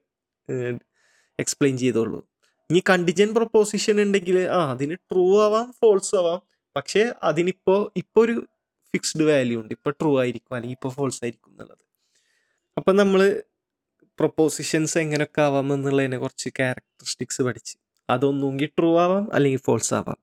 എക്സ്പ്ലെയിൻ 1.39 1.79
ചെയ്തോളൂ. 1.79 2.28
ഇനി 2.71 2.83
കണ്ടിജൻ 2.91 3.35
പ്രൊപ്പോസിഷൻ 3.35 4.03
ഉണ്ടെങ്കിൽ 4.03 4.39
ആ 4.39 4.71
അതിന് 4.71 4.97
ട്രൂ 5.13 5.43
ആവാം 5.43 5.75
ഫോൾസ് 5.83 6.17
ആവാം. 6.17 6.71
പക്ഷേ 6.77 7.13
അതിനിപ്പോൾ 7.23 7.91
ഇപ്പോൾ 7.97 8.25
ഒരു 8.25 8.47
ഫിക്സ്ഡ് 8.89 9.25
വാല്യൂ 9.25 9.61
ഉണ്ട്. 9.61 9.75
ഇപ്പോൾ 9.75 9.91
ട്രൂ 9.91 10.21
ആയിരിക്കും 10.21 10.55
അല്ലെങ്കിൽ 10.55 10.77
ഇപ്പോൾ 10.77 10.95
ഫോൾസ് 10.95 11.25
ആയിരിക്കും 11.25 11.51
എന്നുള്ളത്. 11.51 11.79
അപ്പം 12.77 12.97
നമ്മൾ 12.97 13.43
പ്രൊപ്പോസിഷൻസ് 14.01 14.99
എങ്ങനെയൊക്കെ 14.99 15.43
ആവാം 15.43 15.75
എന്നുള്ളതിനെ 15.75 16.19
കുറച്ച് 16.19 16.49
ക്യാരക്ടറിസ്റ്റിക്സ് 16.49 17.43
പഠിച്ച്. 17.43 17.77
അതൊന്നുകിൽ 18.11 18.67
ട്രൂ 18.67 18.99
ആവാം 18.99 19.35
അല്ലെങ്കിൽ 19.35 19.59
ഫോൾസ് 19.59 19.95
ആവാം. 19.95 20.17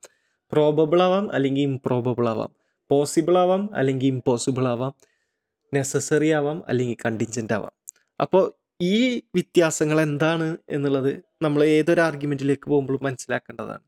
പ്രോബബിൾ 0.51 1.03
ആവാം 1.03 1.33
അല്ലെങ്കിൽ 1.33 1.61
ഇംപ്രോബബിൾ 1.61 2.29
ആവാം. 2.29 2.49
പോസിബിൾ 2.89 3.37
ആവാം 3.37 3.69
അല്ലെങ്കിൽ 3.75 4.07
ഇമ്പോസിബിൾ 4.07 4.67
ആവാം. 4.67 4.93
നെസസറി 5.73 6.29
ആവാം 6.29 6.63
അല്ലെങ്കിൽ 6.67 6.97
കണ്ടിൻജന്റ് 7.05 7.53
ആവാം. 7.53 7.71
അപ്പോൾ 8.21 8.53
ഈ 8.81 9.17
വ്യത്യാസങ്ങൾ 9.35 10.01
എന്താണ് 10.01 10.57
എന്നുള്ളത് 10.69 11.23
നമ്മൾ 11.41 11.63
ഏതൊരു 11.63 12.01
ആർഗ്യുമെന്റിലേക്ക് 12.01 12.63
പോകുമ്പോഴും 12.63 12.99
മനസ്സിലാക്കേണ്ടതാണ്. 13.03 13.83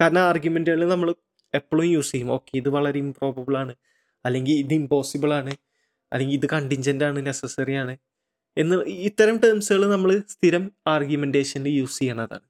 കാരണം 0.00 0.18
ആർഗ്യുമെന്റുകൾ 0.18 0.88
നമ്മൾ 0.88 1.14
എപ്പോഴും 1.54 1.84
യൂസ് 1.84 2.12
ചെയ്യും. 2.12 2.32
ഓക്കെ 2.32 2.56
ഇത് 2.56 2.68
വളരെ 2.68 2.98
ഇംപ്രോബബിൾ 2.98 3.56
ആണ്. 3.56 3.74
അല്ലെങ്കിൽ 4.24 4.52
ഇത് 4.52 4.74
ഇമ്പോസിബിൾ 4.74 5.32
ആണ്. 5.34 5.54
അല്ലെങ്കിൽ 6.12 6.36
ഇത് 6.36 6.46
കണ്ടിൻജന്റ് 6.46 7.04
ആണ് 7.04 7.26
നെസസറി 7.26 7.72
ആണ്. 7.72 7.96
എന്ന് 8.56 8.76
ഇത്തരം 8.84 9.38
ടേംസുകൾ 9.38 9.86
നമ്മൾ 9.90 10.22
സ്ഥിരം 10.28 10.72
ആർഗ്യുമെന്റേഷനിൽ 10.86 11.68
യൂസ് 11.68 11.98
ചെയ്യണതാണ്. 11.98 12.46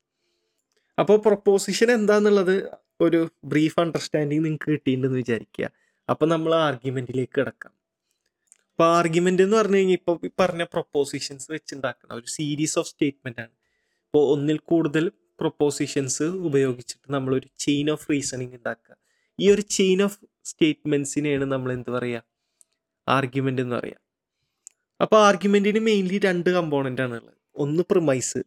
അപ്പോൾ 0.98 1.18
പ്രൊപ്പോസിഷൻ 1.18 1.90
എന്താന്നുള്ളത് 1.90 2.70
ഒരു 3.00 3.28
ബ്രീഫ് 3.44 3.80
അണ്ടർസ്റ്റാൻഡിങ് 3.80 4.44
നിങ്ങൾക്ക് 4.44 4.70
കിട്ടിയിട്ടുണ്ടെന്ന് 4.70 5.18
വിചാരിക്കുക. 5.18 5.70
അപ്പോൾ 6.10 6.26
നമ്മൾ 6.26 6.54
ആർഗ്യുമെന്റിലേക്ക് 6.54 7.40
കിടക്കാം. 7.40 7.81
അപ്പോൾ 8.82 8.94
ആർഗ്യുമെന്റ് 9.00 9.42
എന്ന് 9.42 9.56
പറഞ്ഞു 9.56 9.78
കഴിഞ്ഞാൽ 9.78 9.96
ഇപ്പൊ 9.98 10.12
പറഞ്ഞ 10.40 10.62
പ്രൊപ്പോസിഷൻസ് 10.72 11.44
വെച്ചുണ്ടാക്കുന്ന 11.52 12.12
ഒരു 12.14 12.28
സീരീസ് 12.34 12.74
ഓഫ് 12.80 12.88
സ്റ്റേറ്റ്മെന്റ് 12.88 13.40
ആണ്. 13.40 13.52
ഇപ്പോൾ 14.06 14.22
ഒന്നിൽ 14.32 14.58
കൂടുതൽ 14.70 15.04
പ്രൊപ്പോസിഷൻസ് 15.40 16.26
ഉപയോഗിച്ചിട്ട് 16.48 17.06
നമ്മൾ 17.12 17.32
ഒരു 17.34 17.48
ചെയിൻ 17.64 17.88
ഓഫ് 17.90 18.06
റീസണിങ് 18.12 18.54
ഉണ്ടാക്കുക 18.56 18.96
ഈ 19.38 19.50
ഒരു 19.52 19.64
ചെയിൻ 19.76 20.00
ഓഫ് 20.02 20.18
സ്റ്റേറ്റ്മെന്റ്സിനെയാണ് 20.50 21.46
നമ്മൾ 21.52 21.72
എന്ത് 21.72 21.90
പറയുക 21.90 22.22
ആർഗ്യുമെന്റ് 23.06 23.62
എന്ന് 23.62 23.76
പറയുക 23.76 24.00
അപ്പോൾ 25.00 25.20
ആർഗ്യുമെന്റിന് 25.28 25.82
മെയിൻലി 25.90 26.18
രണ്ട് 26.26 26.50
കമ്പോണന്റ് 26.50 27.04
ആണ് 27.06 27.14
ഉള്ളത്. 27.20 27.38
ഒന്ന് 27.56 27.84
പ്രിമൈസ് 27.92 28.42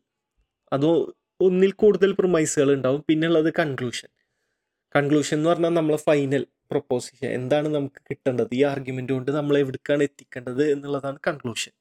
അതോ 0.72 0.92
ഒന്നിൽ 1.39 1.74
കൂടുതൽ 1.84 2.13
പ്രിമൈസുകൾ 2.20 2.72
ഉണ്ടാവും 2.75 3.04
പിന്നെ 3.10 3.27
ഉള്ളത് 3.27 3.51
കൺക്ലൂഷൻ 3.62 4.12
കൺക്ലൂഷൻ 4.96 5.38
എന്ന് 5.38 5.51
പറഞ്ഞാൽ 5.51 5.75
നമ്മൾ 5.80 5.96
ഫൈനൽ 6.06 6.46
പ്രൊപ്പോസിഷൻ 6.72 7.27
എന്താണ് 7.27 7.67
നമുക്ക് 7.67 8.01
കിട്ടേണ്ടത്? 8.10 8.48
ഈ 8.53 8.63
ആർഗ്യുമെന്റ് 8.63 9.13
കൊണ്ട് 9.13 9.31
നമ്മൾ 9.31 9.57
എവിടേക്കാണ് 9.57 10.03
എത്തിക്കേണ്ടത് 10.03 10.72
എന്നുള്ളതാണ് 10.72 11.19
കൺക്ലൂഷൻ 11.27 11.72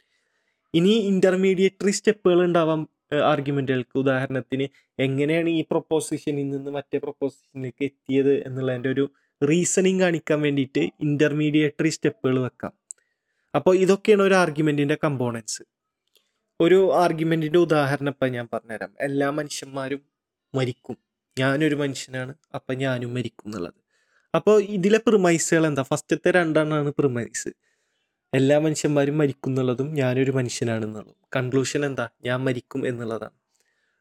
ഇനി 0.74 0.88
ഇന്റർമീഡിയറ്ററി 0.88 1.90
സ്റ്റെപ്പുകൾ 1.90 2.44
ഉണ്ടാവാം 2.44 2.88
ആർഗ്യുമെന്റുകൾക്ക് 3.24 3.98
ഉദാഹരണത്തിന് 3.98 4.66
എങ്ങനെയാണ് 4.98 5.48
ഈ 5.48 5.64
പ്രൊപ്പോസിഷനിൽ 5.70 6.50
നിന്ന് 6.50 6.70
മറ്റേ 6.70 6.98
പ്രൊപ്പോസിഷനിലേക്ക് 6.98 7.84
എത്തിയത് 7.84 8.46
എന്നുള്ളതിന്റെ 8.46 8.88
ഒരു 8.88 9.10
റീസണിങ് 9.42 10.00
കാണിക്കാൻ 10.00 10.40
വേണ്ടിയിട്ട് 10.40 10.78
ഇന്റർമീഡിയറ്ററി 11.00 11.88
സ്റ്റെപ്പുകൾ 11.88 12.40
വെക്കാം. 12.40 12.72
അപ്പോൾ 13.54 13.76
ഇതൊക്കെയാണ് 13.76 14.22
ഒരു 14.22 14.34
ആർഗ്യുമെന്റിന്റെ 14.34 14.98
കമ്പോണൻസ് 15.04 15.62
ഒരു 16.60 16.94
ആർഗ്യുമെന്റിന്റെ 16.94 17.58
ഉദാഹരണം 17.58 18.08
ഇപ്പം 18.08 18.32
ഞാൻ 18.32 18.48
പറഞ്ഞുതരാം. 18.52 18.94
എല്ലാ 19.00 19.30
മനുഷ്യന്മാരും 19.30 20.00
മരിക്കും. 20.54 20.96
ഞാനൊരു 21.38 21.74
മനുഷ്യനാണ് 21.74 22.34
അപ്പം 22.54 22.78
ഞാനും 22.78 23.14
മരിക്കും 23.14 23.48
എന്നുള്ളത്. 23.48 23.83
അപ്പോൾ 24.36 24.56
ഇതിലെ 24.76 24.98
പ്രിമൈസുകൾ 25.06 25.64
എന്താ? 25.70 25.82
ഫസ്റ്റത്തെ 25.90 26.30
രണ്ടെണ്ണമാണ് 26.36 26.90
പ്രിമൈസ് 26.98 27.50
എല്ലാ 28.32 28.56
മനുഷ്യന്മാരും 28.64 29.16
മരിക്കും 29.20 29.50
എന്നുള്ളതും 29.50 29.88
ഞാനൊരു 30.00 30.32
മനുഷ്യനാണെന്നുള്ളതും 30.38 31.18
കൺക്ലൂഷൻ 31.36 31.82
എന്താ? 31.88 32.06
ഞാൻ 32.26 32.38
മരിക്കും 32.46 32.80
എന്നുള്ളതാണ്. 32.90 33.36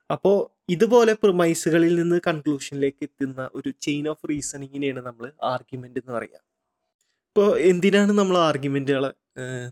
അപ്പോൾ 0.09 0.37
ഇതുപോലെ 0.75 1.13
പ്രിമൈസുകളിൽ 1.23 1.93
നിന്ന് 1.99 2.17
കൺക്ലൂഷനിലേക്ക് 2.27 3.03
എത്തുന്ന 3.07 3.41
ഒരു 3.57 3.69
ചെയിൻ 3.85 4.05
ഓഫ് 4.11 4.27
റീസണിങ്ങിനെയാണ് 4.31 5.01
നമ്മൾ 5.07 5.25
ആർഗ്യുമെന്റ് 5.53 5.99
എന്ന് 6.01 6.13
പറയുക 6.17 6.39
ഇപ്പോൾ 7.29 7.49
എന്തിനാണ് 7.71 8.13
നമ്മൾ 8.19 8.35
ആർഗ്യുമെന്റുകളെ 8.49 9.11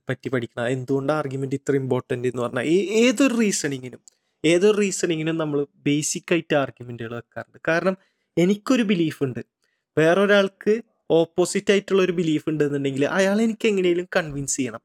പറ്റി 0.10 0.28
പഠിക്കണം 0.34 0.68
എന്തുകൊണ്ട് 0.76 1.12
ആർഗ്യുമെന്റ് 1.18 1.58
ഇത്ര 1.60 1.74
ഇമ്പോർട്ടന്റ് 1.82 2.28
എന്ന് 2.32 2.42
പറഞ്ഞാൽ 2.44 2.68
ഏതൊരു 3.04 3.36
റീസണിങ്ങിനും 3.42 4.02
ഏതൊരു 4.44 4.78
റീസണിങ്ങിനും 4.84 5.36
നമ്മൾ 5.42 5.60
ബേസിക് 5.88 6.32
ആയിട്ട് 6.34 6.56
ആർഗ്യുമെന്റുകൾ 6.62 7.14
വെക്കാറുണ്ട്. 7.20 7.60
കാരണം 7.70 7.96
എനിക്കൊരു 8.38 8.84
ബിലീഫ് 8.92 9.20
ഉണ്ട്. 9.26 9.42
വേറൊരാൾക്ക് 9.98 10.74
ഓപ്പോസിറ്റ് 11.10 11.72
ആയിട്ടുള്ള 11.74 12.02
ഒരു 12.04 12.12
ബിലീഫ് 12.12 12.48
ഉണ്ടെന്നുണ്ടെങ്കിൽ 12.50 13.04
അയാൾ 13.18 13.38
എനിക്ക് 13.42 13.68
എങ്ങനെയും 13.68 14.08
കൺവിൻസ് 14.18 14.58
ചെയ്യണം. 14.58 14.82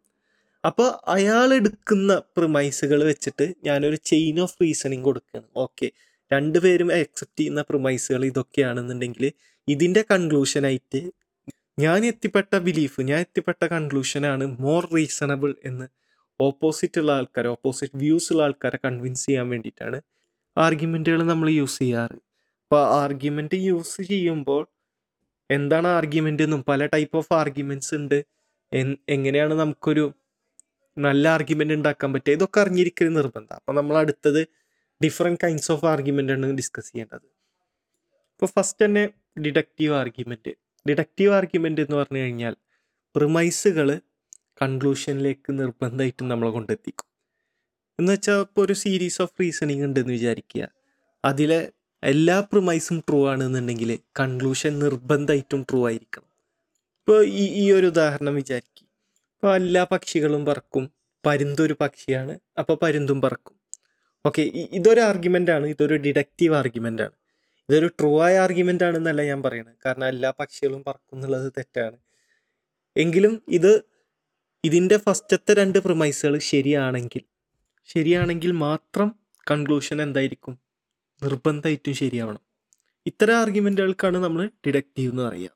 അപ്പോൾ 0.65 0.89
അയാൾ 1.09 1.49
എടുക്കുന്ന 1.55 2.13
പ്രിമൈസുകൾ 2.37 3.01
വെച്ചിട്ട് 3.11 3.47
ഞാനൊരു 3.65 3.99
ചെയിൻ 4.11 4.41
ഓഫ് 4.41 4.57
റീസണിങ് 4.63 5.05
കൊടുക്കുകയാണ്. 5.05 5.49
ഓക്കെ 5.57 5.89
രണ്ടുപേരും 6.31 6.89
അക്സെപ്റ്റ് 6.95 7.39
ചെയ്യുന്ന 7.41 7.63
പ്രിമൈസുകൾ 7.63 8.23
ഇതൊക്കെയാണെന്നുണ്ടെങ്കിൽ 8.25 9.25
ഇതിന്റെ 9.69 10.03
കൺക്ലൂഷനായിട്ട് 10.13 11.01
ഞാൻ 11.85 12.01
എത്തിപ്പെട്ട 12.11 12.53
ബിലീഫ് 12.67 13.01
ഞാൻ 13.11 13.19
എത്തിപ്പെട്ട 13.19 13.63
കൺക്ലൂഷനാണ് 13.75 14.45
മോർ 14.65 14.83
റീസണബിൾ 14.97 15.51
എന്ന് 15.65 15.87
ഓപ്പോസിറ്റ് 16.41 16.99
ഉള്ള 17.01 17.11
ആൾക്കാരെ 17.13 17.49
ഓപ്പോസിറ്റ് 17.49 17.97
വ്യൂസ് 17.97 18.29
ഉള്ള 18.33 18.43
ആൾക്കാരെ 18.43 18.79
കൺവിൻസ് 18.87 19.27
ചെയ്യാൻ 19.27 19.47
വേണ്ടിയിട്ടാണ് 19.53 19.99
ആർഗ്യുമെന്റുകൾ 20.57 21.21
നമ്മൾ 21.33 21.49
യൂസ് 21.61 21.79
ചെയ്യാറ്. 21.79 22.17
അപ്പോൾ 22.65 22.83
ആർഗ്യുമെന്റ് 23.03 23.59
യൂസ് 23.69 24.03
ചെയ്യുമ്പോൾ 24.11 24.63
എന്താണ് 25.51 25.87
ആർഗ്യുമെന്റ് 25.87 26.43
എന്നും 26.43 26.65
പല 26.69 26.87
ടൈപ്പ് 26.87 27.17
ഓഫ് 27.17 27.33
ആർഗ്യുമെന്റ്സ് 27.33 27.95
ഉണ്ട്. 27.95 28.25
എങ്ങനെയാണ് 29.09 29.55
നമുക്കൊരു 29.55 30.13
നല്ല 30.99 31.29
ആർഗ്യുമെന്റ് 31.29 31.75
ഉണ്ടാക്കാൻ 31.75 32.13
പറ്റുക? 32.13 32.33
ഇതൊക്കെ 32.33 32.61
അറിഞ്ഞിരിക്കൽ 32.61 33.09
നിർബന്ധം. 33.09 33.55
അപ്പോൾ 33.55 33.73
നമ്മൾ 33.73 33.97
അടുത്തത് 33.97 34.47
ഡിഫറെന്റ് 35.05 35.41
കൈൻഡ്സ് 35.45 35.73
ഓഫ് 35.73 35.85
ആർഗ്യുമെന്റ് 35.85 36.33
ആണ് 36.33 36.57
ഡിസ്കസ് 36.57 36.93
ചെയ്യേണ്ടത്. 36.93 37.27
ഇപ്പോൾ 38.33 38.47
ഫസ്റ്റ് 38.47 38.85
തന്നെ 38.85 39.09
ഡിഡക്റ്റീവ് 39.41 39.95
ആർഗ്യുമെന്റ് 39.95 40.53
ഡിഡക്റ്റീവ് 40.89 41.33
ആർഗ്യുമെന്റ് 41.33 41.81
എന്ന് 41.81 41.97
പറഞ്ഞു 41.97 42.19
കഴിഞ്ഞാൽ 42.19 42.57
പ്രിമൈസുകൾ 43.17 44.01
കൺക്ലൂഷനിലേക്ക് 44.63 45.59
നിർബന്ധമായിട്ടും 45.59 46.29
നമ്മളെ 46.29 46.51
കൊണ്ടെത്തിക്കും. 46.51 47.07
എന്ന് 48.01 48.13
വെച്ചാൽ 48.13 48.41
ഇപ്പോൾ 48.41 48.63
ഒരു 48.65 48.73
സീരീസ് 48.73 49.23
ഓഫ് 49.23 49.35
റീസണിങ് 49.41 49.85
ഉണ്ടെന്ന് 49.85 50.13
വിചാരിക്കുക. 50.13 50.69
അതിലെ 51.25 51.73
എല്ലാ 52.03 52.41
പ്രിമൈസും 52.41 53.01
ട്രൂ 53.09 53.29
ആണെന്നുണ്ടെങ്കിൽ 53.29 53.99
കൺക്ലൂഷൻ 54.21 54.79
നിർബന്ധമായിട്ടും 54.79 55.67
ട്രൂ 55.71 55.87
ആയിരിക്കണം. 55.87 56.29
ഇപ്പോൾ 57.01 57.27
ഈ 57.27 57.45
ഈ 57.63 57.73
ഒരു 57.73 57.87
ഉദാഹരണം 57.87 58.35
വിചാരിക്കും. 58.35 58.89
ഇപ്പോൾ 59.35 59.55
എല്ലാ 59.55 59.87
പക്ഷികളും 59.93 60.45
പറക്കും. 60.45 60.91
പരുന്തൊരു 61.27 61.77
പക്ഷിയാണ്. 61.81 62.39
അപ്പോൾ 62.59 62.79
പരുന്തും 62.83 63.21
പറക്കും. 63.21 63.57
ഓക്കെ 64.27 64.43
ഇതൊരു 64.73 65.01
ആർഗ്യുമെന്റ് 65.01 65.51
ആണ്. 65.51 65.67
ഇതൊരു 65.67 65.95
ഡിഡക്റ്റീവ് 65.95 66.55
ആർഗ്യുമെന്റ് 66.55 67.03
ആണ്. 67.03 67.13
ഇതൊരു 67.69 67.87
ട്രൂ 67.87 68.21
ആയ 68.21 68.39
ആർഗ്യുമെന്റ് 68.39 68.85
ആണെന്നല്ല 68.85 69.23
ഞാൻ 69.23 69.43
പറയുന്നത് 69.43 69.75
കാരണം 69.87 70.07
എല്ലാ 70.07 70.33
പക്ഷികളും 70.41 70.85
പറക്കും 70.87 71.17
എന്നുള്ളത് 71.17 71.53
തെറ്റാണ്. 71.59 71.97
എങ്കിലും 72.97 73.43
ഇത് 73.49 73.85
ഇതിന്റെ 74.65 74.97
ഫസ്റ്റത്തെ 74.97 75.55
രണ്ട് 75.55 75.79
പ്രിമൈസുകൾ 75.79 76.39
ശരിയാണെങ്കിൽ 76.39 77.23
ശരിയാണെങ്കിൽ 77.85 78.53
മാത്രം 78.53 79.15
കൺക്ലൂഷൻ 79.51 80.03
എന്തായിരിക്കും? 80.03 80.66
നിർബന്ധമായിട്ടും 81.23 81.95
ശരിയാവണം. 81.95 82.43
ഇത്തരം 83.07 83.37
ആർഗ്യുമെന്റുകൾക്കാണ് 83.37 84.19
നമ്മൾ 84.25 84.51
ഡിഡക്റ്റീവ് 84.67 85.11
എന്ന് 85.11 85.23
പറയുക. 85.23 85.51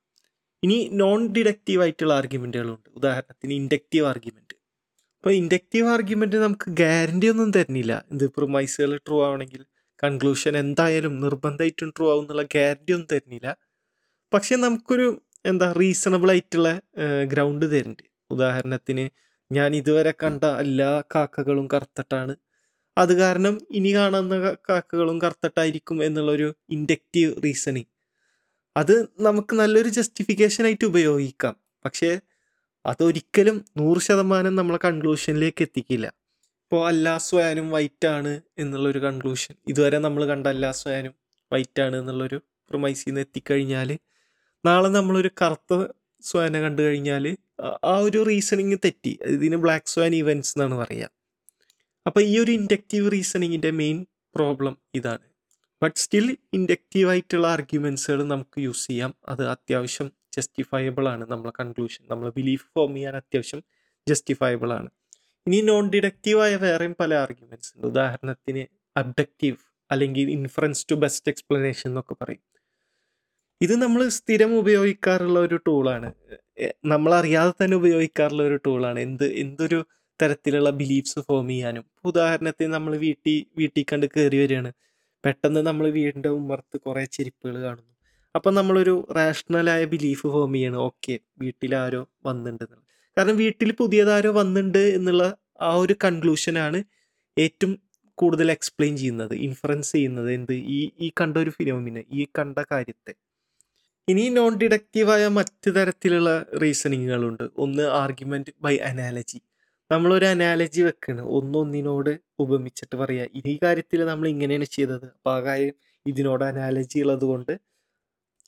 ഇനി 0.63 0.89
നോൺ 0.93 1.21
ഡിഡക്റ്റീവ് 1.29 1.83
ആയിട്ടുള്ള 1.83 2.15
ആർഗ്യുമെന്റുകളുണ്ട് 2.15 2.89
ഉദാഹരണത്തിന് 2.99 3.55
ഇൻഡക്റ്റീവ് 3.55 4.07
ആർഗ്യുമെന്റ് 4.07 4.57
അപ്പോൾ 5.17 5.33
ഇൻഡക്റ്റീവ് 5.33 5.89
ആർഗ്യുമെന്റ് 5.89 6.37
നമുക്ക് 6.37 6.71
ഗ്യാരണ്ടി 6.71 7.27
ഒന്നും 7.29 7.51
തരുന്നില്ല. 7.51 8.05
ഇത് 8.13 8.27
പ്രൊമൈസുകൾ 8.37 8.97
ട്രൂ 8.97 9.17
ആവണമെങ്കിൽ 9.25 9.63
കൺക്ലൂഷൻ 10.05 10.57
എന്തായാലും 10.57 11.21
നിർബന്ധമായിട്ടും 11.21 11.91
ട്രൂ 11.97 12.11
ആവും 12.11 12.23
എന്നുള്ള 12.23 12.43
ഗ്യാരണ്ടി 12.43 12.93
ഒന്നും 12.93 13.09
തരുന്നില്ല. 13.13 13.49
പക്ഷേ 14.33 14.57
നമുക്കൊരു 14.57 15.23
എന്താ 15.47 15.73
റീസണബിൾ 15.73 16.31
ആയിട്ടുള്ള 16.31 16.69
ഗ്രൗണ്ട് 17.33 17.67
തരുന്നുണ്ട്. 17.67 18.03
ഉദാഹരണത്തിന് 18.31 19.05
ഞാൻ 19.53 19.77
ഇതുവരെ 19.77 20.13
കണ്ട 20.23 20.45
എല്ലാ 20.45 21.03
കാക്കകളും 21.15 21.69
കറുത്തട്ടാണ് 21.75 22.37
അത് 22.99 23.13
കാരണം 23.19 23.61
ഇനി 23.71 23.95
കാണുന്ന 23.95 24.55
കാക്കകളും 24.69 25.21
കറുത്തട്ടായിരിക്കും 25.21 26.05
എന്നുള്ളൊരു 26.05 26.55
ഇൻഡക്റ്റീവ് 26.71 27.43
റീസണിങ്. 27.45 27.91
അത് 28.77 29.09
നമുക്ക് 29.21 29.55
നല്ലൊരു 29.55 29.89
ജസ്റ്റിഫിക്കേഷൻ 29.89 30.65
ആയിട്ട് 30.65 30.85
ഉപയോഗിക്കാം. 30.85 31.57
പക്ഷേ 31.85 32.21
അതൊരിക്കലും 32.87 33.65
നൂറ് 33.77 33.99
ശതമാനം 33.99 34.57
നമ്മളെ 34.57 34.79
കൺക്ലൂഷനിലേക്ക് 34.85 35.63
എത്തിക്കില്ല. 35.63 36.07
ഇപ്പോൾ 36.65 36.89
അല്ലാ 36.89 37.19
സ്വയാനും 37.19 37.71
വൈറ്റ് 37.71 38.07
ആണ് 38.07 38.41
എന്നുള്ളൊരു 38.59 38.99
കൺക്ലൂഷൻ 38.99 39.55
ഇതുവരെ 39.69 39.99
നമ്മൾ 39.99 40.25
കണ്ട 40.27 40.47
അല്ലാ 40.47 40.71
സ്വയാനും 40.73 41.15
വൈറ്റ് 41.53 41.83
ആണ് 41.83 41.97
എന്നുള്ളൊരു 41.97 42.37
പ്രൊമൈസിൽ 42.71 43.09
നിന്ന് 43.09 43.21
എത്തിക്കഴിഞ്ഞാൽ 43.21 43.99
നാളെ 44.65 44.89
നമ്മളൊരു 44.89 45.31
കറുത്ത 45.43 45.87
സ്വയനെ 46.23 46.61
കണ്ടു 46.61 46.83
കഴിഞ്ഞാൽ 46.83 47.37
ആ 47.85 47.99
ഒരു 47.99 48.23
റീസണിങ് 48.23 48.77
തെറ്റി. 48.85 49.19
ഇതിന് 49.27 49.57
ബ്ലാക്ക് 49.57 49.87
സ്വയാൻ 49.87 50.15
ഇവൻസ് 50.15 50.59
എന്നാണ് 50.59 50.75
പറയുക 50.75 51.20
അപ്പോൾ 52.07 52.21
ഈ 52.21 52.39
ഒരു 52.39 52.51
ഇൻഡക്റ്റീവ് 52.51 53.13
റീസണിങ്ങിന്റെ 53.13 53.71
മെയിൻ 53.71 54.07
പ്രോബ്ലം 54.35 54.79
ഇതാണ്. 54.95 55.25
ബട്ട് 55.83 55.97
സ്റ്റിൽ 55.97 56.37
ഇൻഡക്റ്റീവ് 56.55 57.09
ആയിട്ടുള്ള 57.11 57.47
ആർഗ്യുമെൻസുകൾ 57.47 58.25
നമുക്ക് 58.25 58.61
യൂസ് 58.61 58.87
ചെയ്യാം. 58.87 59.15
അത് 59.29 59.49
അത്യാവശ്യം 59.49 60.13
ജസ്റ്റിഫയബിൾ 60.37 61.09
ആണ് 61.09 61.25
നമ്മളെ 61.31 61.53
കൺക്ലൂഷൻ 61.61 62.05
നമ്മളെ 62.11 62.31
ബിലീഫ് 62.37 62.67
ഫോം 62.75 62.95
ചെയ്യാൻ 62.95 63.17
അത്യാവശ്യം 63.17 63.63
ജസ്റ്റിഫയബിൾ 64.09 64.73
ആണ്. 64.73 64.89
ഇനി 65.47 65.61
നോൺ 65.61 65.91
ഡിഡക്റ്റീവായ 65.91 66.57
വേറെയും 66.57 66.97
പല 67.01 67.15
ആർഗ്യുമെന്റ്സ് 67.15 67.77
ഉണ്ട്. 67.77 67.87
ഉദാഹരണത്തിന് 67.87 68.63
അബ്ഡക്റ്റീവ് 68.97 69.57
അല്ലെങ്കിൽ 69.91 70.31
ഇൻഫറൻസ് 70.31 70.87
ടു 70.91 70.95
ബെസ്റ്റ് 70.95 71.31
എക്സ്പ്ലനേഷൻ 71.33 71.91
എന്നൊക്കെ 71.91 72.17
പറയും. 72.23 72.43
ഇത് 73.61 73.83
നമ്മൾ 73.83 74.09
സ്ഥിരം 74.09 74.59
ഉപയോഗിക്കാറുള്ള 74.59 75.39
ഒരു 75.39 75.57
ടൂളാണ് 75.67 76.13
നമ്മളറിയാതെ 76.85 77.65
തന്നെ 77.65 77.77
ഉപയോഗിക്കാറുള്ള 77.77 78.43
ഒരു 78.43 78.59
ടൂളാണ് 78.67 79.01
എന്ത് 79.01 79.27
എന്തൊരു 79.33 79.87
തരത്തിലുള്ള 80.23 80.71
ബിലീഫ്സ് 80.71 81.21
ഫോം 81.21 81.49
ചെയ്യാനും. 81.49 81.85
ഉദാഹരണത്തിന് 82.05 82.73
നമ്മൾ 82.73 82.97
വീട്ടിൽ 82.97 83.47
വീട്ടിൽ 83.59 83.85
കണ്ട് 83.93 84.07
കയറി 84.07 84.37
വരികയാണ്. 84.37 84.73
പെട്ടെന്ന് 85.25 85.61
നമ്മൾ 85.61 85.91
വീടിന്റെ 85.91 86.29
ഉമ്മർത്ത് 86.29 86.81
കുറേ 86.81 87.05
ചെരുപ്പുകൾ 87.05 87.61
കാണുന്നു. 87.61 87.95
അപ്പം 88.37 88.55
നമ്മളൊരു 88.55 89.09
റാഷണലായ 89.17 89.85
ബിലീഫ് 89.85 90.23
ഫോം 90.23 90.53
ചെയ്യാണ്. 90.53 90.77
ഓക്കെ 90.77 91.21
വീട്ടിലാരോ 91.39 92.09
വന്നിട്ടുണ്ട് 92.27 92.77
കാരണം 93.17 93.37
വീട്ടിൽ 93.37 93.73
പുതിയതാരോ 93.73 94.33
വന്നിട്ടുണ്ട് 94.33 94.79
എന്നുള്ള 94.79 95.37
ആ 95.61 95.75
ഒരു 95.75 95.95
കൺക്ലൂഷനാണ് 96.05 96.85
ഏറ്റവും 97.39 97.79
കൂടുതൽ 98.15 98.51
എക്സ്പ്ലെയിൻ 98.51 98.97
ചെയ്യുന്നത് 98.97 99.35
ഇൻഫറൻസ് 99.35 99.93
ചെയ്യുന്നത് 99.93 100.33
എന്ത്? 100.33 100.53
ഈ 100.53 100.91
ഈ 101.01 101.13
കണ്ട 101.21 101.37
ഒരു 101.37 101.51
ഫിനോമിന് 101.51 102.03
ഈ 102.13 102.27
കണ്ട 102.39 102.59
കാര്യത്തെ. 102.73 103.13
ഇനി 104.09 104.29
നോൺ 104.29 104.57
ഡിഡക്റ്റീവായ 104.59 105.27
മറ്റു 105.29 105.71
തരത്തിലുള്ള 105.71 106.47
റീസണിങ്ങുകളുണ്ട് 106.63 107.45
ഒന്ന് 107.57 107.83
ആർഗ്യുമെന്റ് 107.83 108.51
ബൈ 108.61 108.77
അനാലജി 108.77 109.41
നമ്മളൊരു 109.91 110.27
അനാലജി 110.33 110.83
വെക്കണം. 110.89 111.25
ഒന്നൊന്നിനോട് 111.39 112.13
ഉപമിച്ചിട്ട് 112.39 112.97
പറയാ 112.97 113.25
ഈ 113.53 113.55
കാര്യത്തിൽ 113.65 114.01
നമ്മൾ 114.11 114.27
ഇങ്ങനെയാണ് 114.35 114.67
ചെയ്തത്. 114.77 115.07
അപ്പോൾ 115.17 115.33
ആ 115.37 115.41
കാര്യം 115.49 115.75
ഇതിനോട് 116.07 116.45
അനാലജി 116.51 116.99
ഉള്ളത് 117.05 117.25
കൊണ്ട് 117.25 117.53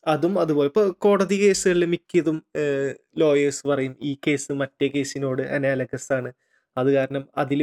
അതും 0.06 0.34
അതുപോലെ. 0.42 0.68
ഇപ്പോൾ 0.72 0.86
കോടതി 1.04 1.36
കേസുകളിൽ 1.42 1.84
മിക്കതും 1.94 2.38
ലോയേഴ്സ് 3.22 3.62
പറയും 3.70 3.94
ഈ 4.10 4.12
കേസ് 4.26 4.52
മറ്റേ 4.62 4.86
കേസിനോട് 4.94 5.42
അനാലഗസ് 5.56 6.10
ആണ്. 6.18 6.30
അത് 6.76 6.88
കാരണം 6.96 7.24
അതിൽ 7.42 7.60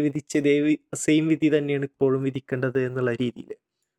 ദേവി 0.49 0.75
സെയിം 1.03 1.25
വിധി 1.27 1.49
തന്നെയാണ് 1.57 1.85
ഇപ്പോഴും 1.91 2.21
വിധിക്കേണ്ടത് 2.27 2.79
എന്നുള്ള 2.87 3.11
രീതിയിൽ 3.21 3.51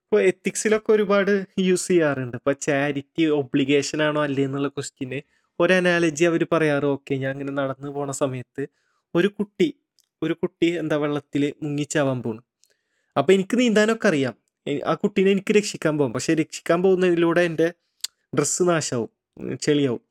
ഇപ്പോൾ 0.05 0.23
എത്തിക്സിലൊക്കെ 0.31 0.91
ഒരുപാട് 0.93 1.33
യൂസ് 1.67 1.89
ചെയ്യാറുണ്ട്. 1.89 2.37
ഇപ്പോൾ 2.37 2.55
ചാരിറ്റി 2.67 3.25
ഒബ്ലിഗേഷൻ 3.41 4.01
ആണോ 4.03 4.21
അല്ലേ 4.29 4.45
എന്നുള്ള 4.49 4.69
ക്വസ്റ്റ്യന് 4.69 5.21
ഒരു 5.61 5.73
അനാലജി 5.73 6.25
അവർ 6.25 6.43
പറയാറ് 6.53 6.87
ഓക്കെ 6.95 7.15
ഞാൻ 7.15 7.31
അങ്ങനെ 7.31 7.53
നടന്നു 7.61 7.91
പോണ 7.97 8.11
സമയത്ത് 8.21 8.63
ഒരു 9.15 9.29
കുട്ടി 9.29 9.69
ഒരു 10.23 10.35
കുട്ടി 10.35 10.69
എന്താ 10.79 10.97
വെള്ളത്തിൽ 10.97 11.43
മുങ്ങിച്ചാവാൻ 11.63 12.23
പോണു. 12.23 12.43
അപ്പോൾ 13.19 13.33
എനിക്ക് 13.33 13.59
നീന്താനൊക്കെ 13.61 14.09
അറിയാം. 14.09 14.35
ആ 14.87 14.95
കുട്ടീനെ 14.95 15.31
എനിക്ക് 15.31 15.53
രക്ഷിക്കാൻ 15.57 15.99
പോകും. 15.99 16.13
പക്ഷെ 16.13 16.35
രക്ഷിക്കാൻ 16.35 16.79
പോകുന്നതിലൂടെ 16.83 17.41
എന്റെ 17.41 17.69
ഡ്രസ്സ് 18.37 18.63
നാശാവും 18.69 19.11
ചെളിയാവും. 19.67 20.03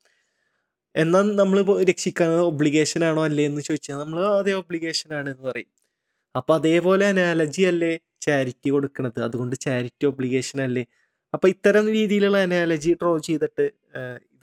എന്നാൽ 0.94 1.26
നമ്മൾ 1.36 1.58
രക്ഷിക്കാൻ 1.90 2.30
ഒബ്ലിഗേഷൻ 2.50 3.04
ആണോ 3.04 3.24
അല്ലേ 3.24 3.44
എന്ന് 3.46 3.60
ചോദിച്ചാൽ 3.60 3.96
നമ്മൾ 3.96 4.20
അതേ 4.40 4.52
ഒബ്ലിഗേഷൻ 4.52 5.14
ആണ് 5.18 5.28
എന്ന് 5.30 5.44
പറയും. 5.50 5.70
അപ്പോൾ 6.36 6.54
അതേപോലെ 6.54 7.04
അനാലജി 7.06 7.62
അല്ലേ 7.62 7.92
ചാരിറ്റി 8.26 8.68
കൊടുക്കുന്നത് 8.70 9.20
അതുകൊണ്ട് 9.26 9.56
ചാരിറ്റി 9.56 10.04
ഒബ്ലിഗേഷൻ 10.06 10.58
അല്ലേ? 10.66 10.84
അപ്പോൾ 11.34 11.48
ഇത്തരം 11.48 11.86
രീതിയിലുള്ള 11.98 12.38
അനാലജി 12.46 12.92
ഡ്രോ 13.02 13.18
ചെയ്തിട്ട് 13.18 13.64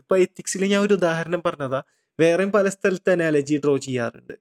ഇപ്പം 0.01 0.17
എത്തിക്സിൽ 0.17 0.65
ഞാൻ 0.73 0.81
ഒരു 0.87 0.93
ഉദാഹരണം 0.93 1.41
പറഞ്ഞതാ. 1.45 1.81
വേറെയും 2.19 2.51
പല 2.57 2.67
സ്ഥലത്ത് 2.75 3.11
അനാലജി 3.15 3.55
ഡ്രോ 3.63 3.73
ചെയ്യാറുണ്ട്. 3.77 4.35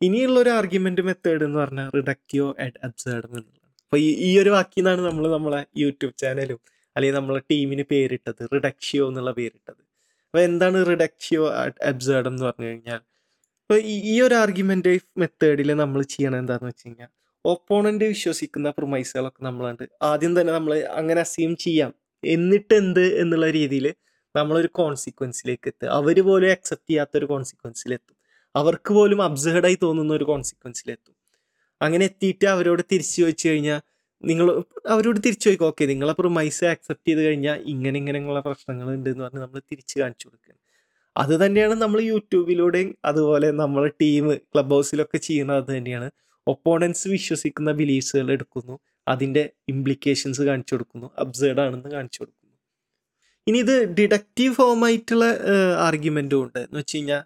ഇനിയുള്ള 0.00 0.36
ഒരു 0.40 0.50
ആർഗ്യുമെന്റ് 0.58 1.02
മെത്തേഡ് 1.08 1.44
എന്ന് 1.44 1.58
പറഞ്ഞാൽ 1.62 1.88
റിഡക്റ്റീവ് 1.98 2.48
ആൻഡ് 2.64 2.78
അബ്സേർഡ് 2.88 3.26
എന്നുള്ളതാണ് 3.28 3.56
അപ്പൊ 3.84 3.96
ഈ 4.28 4.30
ഒരു 4.42 4.50
വാക്കിൽ 4.50 4.80
നിന്നാണ് 4.80 5.02
നമ്മൾ 5.08 5.24
നമ്മളെ 5.36 5.60
യൂട്യൂബ് 5.82 6.14
ചാനലും 6.22 6.58
അല്ലെങ്കിൽ 6.96 7.16
നമ്മളെ 7.18 7.40
ടീമിന് 7.52 7.84
പേരിട്ടത് 7.92 8.42
റിഡക്ഷിയോ 8.54 9.04
എന്നുള്ള 9.08 9.30
പേരിട്ടത്. 9.30 9.80
അപ്പൊ 10.26 10.40
എന്താണ് 10.40 10.78
റിഡക്ഷിയോ 10.90 11.42
അബ്സേർഡ് 11.90 12.28
എന്ന് 12.28 12.42
പറഞ്ഞു 12.44 12.66
കഴിഞ്ഞാൽ 12.66 13.00
ഇപ്പൊ 13.62 13.76
ഈ 14.12 14.14
ഒരു 14.26 14.34
ആർഗ്യുമെന്റ് 14.34 14.92
മെത്തേഡിൽ 15.22 15.70
നമ്മൾ 15.82 16.00
ചെയ്യണത് 16.14 16.40
എന്താണെന്ന് 16.42 16.70
വെച്ച് 16.72 16.86
കഴിഞ്ഞാൽ 16.86 17.10
ഒപ്പോണന്റ് 17.44 18.06
വിശ്വസിക്കുന്ന 18.14 18.68
പ്രൊമൈസുകളൊക്കെ 18.70 19.42
നമ്മളുണ്ട് 19.44 19.84
ആദ്യം 20.02 20.32
തന്നെ 20.40 20.52
നമ്മൾ 20.52 20.72
അങ്ങനെ 21.00 21.20
അസ്യൂം 21.20 21.52
ചെയ്യാം. 21.56 21.90
എന്നിട്ട് 22.24 22.74
എന്ത് 22.74 23.04
എന്നുള്ള 23.22 23.46
രീതിയിൽ 23.50 23.86
നമ്മളൊരു 24.38 24.70
കോൺസിക്വൻസിലേക്ക് 24.80 25.68
എത്തുക. 25.72 25.88
അവർ 25.98 26.18
പോലും 26.22 26.50
അക്സെപ്റ്റ് 26.50 26.90
ചെയ്യാത്ത 26.90 27.14
ഒരു 27.16 27.26
കോൺസിക്വൻസിലെത്തും 27.26 28.16
അവർക്ക് 28.54 28.92
പോലും 28.94 29.20
അബ്സേർഡായി 29.22 29.78
തോന്നുന്ന 29.84 30.12
ഒരു 30.14 30.24
കോൺസിക്വൻസിലെത്തും 30.24 31.14
അങ്ങനെ 31.80 32.04
എത്തിയിട്ട് 32.10 32.46
അവരോട് 32.54 32.82
തിരിച്ചു 32.92 33.16
ചോദിച്ചു 33.22 33.46
കഴിഞ്ഞാൽ 33.48 33.80
നിങ്ങൾ 34.22 34.46
അവരോട് 34.88 35.18
തിരിച്ചു 35.26 35.46
ചോദിക്കും 35.48 35.66
ഓക്കെ 35.66 35.84
നിങ്ങളെ 35.86 36.14
പ്രൊമൈസ് 36.20 36.64
ആക്സെപ്റ്റ് 36.72 37.08
ചെയ്ത് 37.10 37.22
കഴിഞ്ഞാൽ 37.26 37.58
ഇങ്ങനെ 37.72 37.96
ഇങ്ങനെയുള്ള 37.98 38.40
പ്രശ്നങ്ങൾ 38.40 38.88
ഉണ്ട് 38.96 39.10
എന്ന് 39.10 39.24
പറഞ്ഞ് 39.24 39.42
നമ്മൾ 39.44 39.60
തിരിച്ചു 39.72 39.96
കാണിച്ചു 40.00 40.26
കൊടുക്കുക 40.28 40.54
അത് 41.16 41.34
തന്നെയാണ് 41.44 41.74
നമ്മൾ 41.82 42.00
യൂട്യൂബിലൂടെയും 42.10 42.90
അതുപോലെ 43.04 43.48
നമ്മൾ 43.62 43.84
ടീം 44.02 44.26
ക്ലബ് 44.52 44.74
ഹൗസിലൊക്കെ 44.74 45.18
ചെയ്യുന്നത് 45.18 45.58
അത് 45.62 45.70
തന്നെയാണ്. 45.76 46.08
ഒപ്പോണൻസ് 46.46 47.06
വിശ്വസിക്കുന്ന 47.08 47.70
ബിലീഫ്സുകൾ 47.72 48.28
എടുക്കുന്നു 48.32 48.74
അതിന്റെ 49.06 49.42
ഇംപ്ലിക്കേഷൻസ് 49.68 50.42
കാണിച്ചു 50.42 50.74
കൊടുക്കുന്നു. 50.74 51.08
അബ്സേർഡ് 51.18 51.60
ആണെന്ന് 51.60 51.90
കാണിച്ചു 51.90 52.20
കൊടുക്കുന്നു. 52.22 52.37
ഇനി 53.48 53.58
ഇത് 53.58 53.94
ഡിഡക്റ്റീവ് 53.94 54.54
ഫോം 54.54 54.84
ആയിട്ടുള്ള 54.84 55.24
ആർഗ്യുമെന്റും 55.78 56.42
ഉണ്ട്. 56.42 56.58
എന്ന് 56.58 56.78
വെച്ച് 56.78 56.96
കഴിഞ്ഞാൽ 56.96 57.22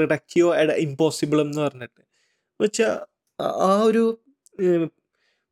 റിഡക്റ്റീവ് 0.00 0.70
ഇമ്പോസിബിൾ 0.70 1.40
എന്ന് 1.40 1.60
പറഞ്ഞിട്ട്. 1.62 2.00
എന്ന് 2.00 2.64
വെച്ചാൽ 2.64 2.92
ആ 3.42 3.82
ഒരു 3.82 4.02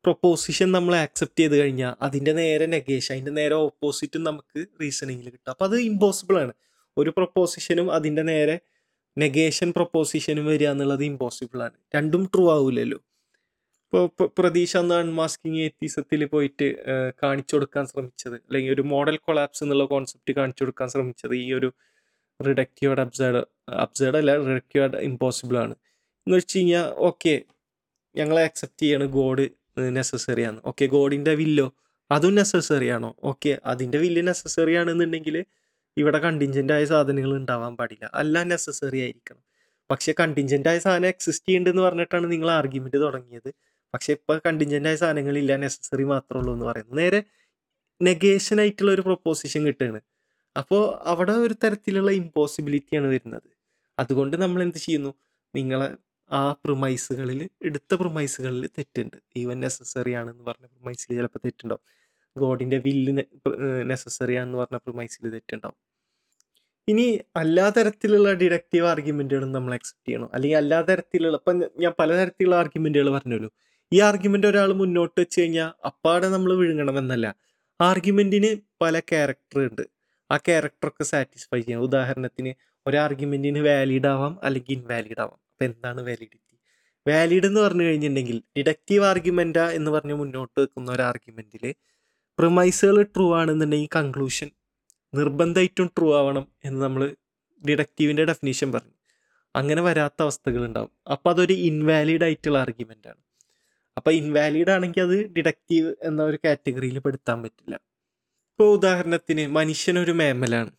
പ്രൊപ്പോസിഷൻ 0.05 0.73
നമ്മൾ 0.73 0.97
ആക്സെപ്റ്റ് 0.97 1.41
ചെയ്ത് 1.41 1.57
കഴിഞ്ഞാൽ 1.57 1.95
അതിന്റെ 2.03 2.33
നേരെ 2.33 2.67
നെഗേഷൻ 2.67 3.15
അതിന്റെ 3.15 3.31
നേരെ 3.31 3.55
ഓപ്പോസിറ്റും 3.55 4.25
നമുക്ക് 4.25 4.67
റീസണിങ്ങിൽ 4.81 5.25
കിട്ടും. 5.31 5.51
അപ്പോൾ 5.51 5.65
അത് 5.65 5.77
ഇമ്പോസിബിൾ 5.81 6.41
ആണ്. 6.41 6.53
ഒരു 6.97 7.11
പ്രൊപ്പോസിഷനും 7.11 7.93
അതിന്റെ 7.93 8.23
നേരെ 8.23 8.57
നെഗേഷൻ 9.19 9.73
പ്രൊപ്പോസിഷനും 9.77 10.47
വരിക 10.47 10.69
എന്നുള്ളത് 10.69 11.05
ഇമ്പോസിബിൾ 11.05 11.63
ആണ്. 11.63 11.77
രണ്ടും 11.95 12.25
ട്രൂ 12.35 12.45
ആവില്ലല്ലോ 12.53 12.99
ഇപ്പോൾ 13.89 14.27
പ്രതീക്ഷ 14.39 14.73
അന്ന് 14.77 14.95
അൺമാസ്കിങ് 15.03 15.61
എത്തീസത്തിൽ 15.67 16.23
പോയിട്ട് 16.33 16.67
കാണിച്ചു 17.23 17.53
കൊടുക്കാൻ 17.57 17.85
ശ്രമിച്ചത്. 17.91 18.35
അല്ലെങ്കിൽ 18.47 18.73
ഒരു 18.77 18.83
മോഡൽ 18.91 19.17
കൊളാപ്സ് 19.27 19.61
എന്നുള്ള 19.65 19.85
കോൺസെപ്റ്റ് 19.93 20.33
കാണിച്ചു 20.39 20.63
കൊടുക്കാൻ 20.63 20.89
ശ്രമിച്ചത്. 20.95 21.35
ഈ 21.45 21.47
ഒരു 21.59 21.69
റിഡക്റ്റീവഡ് 22.41 23.01
അബ്സേഡ് 23.05 23.41
അബ്സേഡ് 23.85 24.17
അല്ല 24.21 24.33
റിഡക്റ്റീവഡ് 24.49 24.99
ഇമ്പോസിബിൾ 25.11 25.57
ആണ്. 25.65 25.75
എന്ന് 26.27 26.37
വെച്ച് 26.39 26.59
കഴിഞ്ഞാൽ 26.59 26.85
ഓക്കെ 27.09 27.35
ഞങ്ങളെ 28.15 28.43
അക്സെപ്റ്റ് 28.49 28.83
ചെയ്യാണ് 28.83 29.07
ഗോഡ് 29.19 29.47
നെസസറി 29.99 30.43
ആണ്. 30.51 30.59
ഓക്കെ 30.71 30.87
ഗോഡിന്റെ 30.97 31.35
വില്ലോ 31.41 31.67
അതും 32.11 32.35
നെസസറി 32.41 32.89
ആണോ? 32.97 33.11
ഓക്കെ 33.31 33.53
അതിന്റെ 33.73 33.99
വില്ല് 34.05 34.23
നെസസറി 34.29 34.75
ആണെന്നുണ്ടെങ്കിൽ 34.81 35.37
ഇവിടെ 35.97 36.19
കണ്ടിൻജന്റ് 36.27 36.73
ആയ 36.77 36.85
സാധനങ്ങൾ 36.93 37.33
ഉണ്ടാവാൻ 37.41 37.73
പാടില്ല. 37.81 38.05
അല്ല 38.21 38.43
നെസസറി 38.53 38.99
ആയിരിക്കണം. 39.07 39.43
പക്ഷേ 39.91 40.13
കണ്ടിൻജന്റ് 40.21 40.69
ആയ 40.73 40.79
സാധനം 40.87 41.09
എക്സിസ്റ്റ് 41.15 41.49
ചെയ്യുന്നുണ്ടെന്ന് 41.49 41.85
പറഞ്ഞിട്ടാണ് 41.89 42.27
നിങ്ങൾ 42.33 42.49
ആർഗ്യുമെന്റ് 42.59 42.99
തുടങ്ങിയത്. 43.07 43.51
പക്ഷേ 43.95 44.13
ഇപ്പൊ 44.13 44.39
കണ്ടിൻജന്റ് 44.47 44.89
ആയ 44.89 44.97
സാധനങ്ങളില്ല 44.97 45.57
നെസസറി 45.57 46.05
മാത്രമേ 46.05 46.41
ഉള്ളൂ 46.41 46.53
എന്ന് 46.55 46.67
പറയുന്നത് 46.67 46.99
നേരെ 46.99 47.21
നെഗേഷൻ 48.03 48.61
ആയിട്ടുള്ള 48.61 48.93
ഒരു 48.93 49.01
പ്രൊപ്പോസിഷൻ 49.01 49.67
കിട്ടുകയാണ് 49.67 50.01
അപ്പോൾ 50.57 50.83
അവിടെ 51.09 51.33
ഒരു 51.33 51.55
തരത്തിലുള്ള 51.65 52.11
ഇമ്പോസിബിലിറ്റിയാണ് 52.13 53.07
വരുന്നത്. 53.07 53.49
അതുകൊണ്ട് 53.99 54.37
നമ്മൾ 54.43 54.63
എന്ത് 54.63 54.79
ചെയ്യുന്നു? 54.79 55.13
നിങ്ങളെ 55.57 55.89
ആ 56.31 56.53
പ്രൊമൈസുകളിൽ 56.53 57.49
എടുത്ത 57.63 57.95
പ്രൊമൈസുകളിൽ 57.95 58.67
തെറ്റുണ്ട്. 58.79 59.17
ഈവൻ 59.37 59.61
നെസസറി 59.61 60.13
ആണെന്ന് 60.13 60.45
പറഞ്ഞ 60.45 60.67
പ്രൊമൈസിൽ 60.67 61.17
ചിലപ്പോൾ 61.17 61.39
തെറ്റുണ്ടാവും. 61.45 61.85
ഗോഡിന്റെ 62.37 62.79
വില്ല് 62.79 63.23
നെസസറി 63.91 64.35
ആണെന്ന് 64.35 64.59
പറഞ്ഞ 64.59 64.77
പ്രൊമൈസിൽ 64.77 65.31
തെറ്റുണ്ടാവും. 65.31 65.79
ഇനി 66.89 67.07
എല്ലാ 67.37 67.71
തരത്തിലുള്ള 67.71 68.33
ഡിഡക്റ്റീവ് 68.33 68.87
ആർഗ്യുമെന്റുകളും 68.87 69.53
നമ്മൾ 69.53 69.75
അക്സെപ്റ്റ് 69.75 70.09
ചെയ്യണം. 70.09 70.31
അല്ലെങ്കിൽ 70.35 70.59
എല്ലാ 70.59 70.83
തരത്തിലുള്ള 70.83 71.37
ഇപ്പം 71.37 71.59
ഞാൻ 71.81 71.93
പലതരത്തിലുള്ള 71.99 72.57
ആർഗ്യുമെന്റുകൾ 72.57 73.11
പറഞ്ഞല്ലോ 73.11 73.51
ഈ 73.93 74.01
ആർഗ്യുമെന്റ് 74.01 74.47
ഒരാൾ 74.47 74.73
മുന്നോട്ട് 74.73 75.21
വെച്ച് 75.21 75.41
കഴിഞ്ഞാൽ 75.41 75.87
അപ്പാടെ 75.87 76.29
നമ്മൾ 76.29 76.55
വിഴുങ്ങണമെന്നല്ല. 76.55 77.35
ആർഗ്യുമെന്റിന് 77.81 78.57
പല 78.81 78.99
ക്യാരക്ടർ 78.99 79.61
ഉണ്ട്. 79.61 79.83
ആ 80.31 80.37
ക്യാരക്ടറൊക്കെ 80.37 81.05
സാറ്റിസ്ഫൈ 81.05 81.61
ചെയ്യാം. 81.61 81.81
ഉദാഹരണത്തിന് 81.81 82.55
ഒരു 82.87 82.97
ആർഗ്യുമെന്റിന് 82.97 83.59
വാലിഡ് 83.59 84.07
ആവാം 84.07 84.39
അല്ലെങ്കിൽ 84.43 84.73
ഇൻവാലിഡ് 84.73 85.21
ആവാം. 85.21 85.33
അപ്പം 85.33 85.65
എന്താണ് 85.65 86.01
വാലിഡിറ്റി 86.01 86.39
വാലിഡ് 87.09 87.47
എന്ന് 87.47 87.61
പറഞ്ഞു 87.61 87.83
കഴിഞ്ഞിട്ടുണ്ടെങ്കിൽ 87.83 88.43
ഡിഡക്റ്റീവ് 88.59 89.05
ആർഗ്യുമെന്റാ 89.05 89.71
എന്ന് 89.71 89.91
പറഞ്ഞ് 89.91 90.15
മുന്നോട്ട് 90.15 90.61
വെക്കുന്ന 90.61 90.93
ഒരു 90.93 91.03
ആർഗ്യുമെന്റിൽ 91.03 91.75
പ്രൊമൈസുകൾ 92.39 93.03
ട്രൂ 93.03 93.35
ആണെന്നുണ്ടെങ്കിൽ 93.35 93.89
കൺക്ലൂഷൻ 93.97 94.51
നിർബന്ധമായിട്ടും 95.15 95.87
ട്രൂ 95.99 96.15
ആവണം 96.15 96.49
എന്ന് 96.65 96.83
നമ്മൾ 96.83 97.17
ഡിഡക്റ്റീവിന്റെ 97.69 98.25
ഡെഫിനേഷൻ 98.25 98.73
പറഞ്ഞു. 98.73 98.93
അങ്ങനെ 99.57 99.83
വരാത്ത 99.83 100.15
അവസ്ഥകൾ 100.21 100.65
ഉണ്ടാവും. 100.65 100.91
അപ്പോൾ 101.13 101.31
അതൊരു 101.31 101.53
ഇൻവാലിഡ് 101.53 102.25
ആയിട്ടുള്ള 102.25 102.59
ആർഗ്യുമെന്റ് 102.59 103.09
ആണ്. 103.09 103.28
അപ്പോൾ 103.99 104.11
ഇൻവാലിഡ് 104.11 104.71
ആണെങ്കിൽ 104.71 105.01
അത് 105.01 105.27
ഡിഡക്റ്റീവ് 105.33 105.95
എന്ന 106.03 106.23
ഒരു 106.23 106.39
കാറ്റഗറിയിൽ 106.45 106.99
പെടുത്താൻ 106.99 107.43
പറ്റില്ല. 107.43 107.75
ഇപ്പോൾ 108.53 108.73
ഉദാഹരണത്തിന് 108.73 109.47
മനുഷ്യനൊരു 109.47 110.13
മേമലാണ്. 110.13 110.71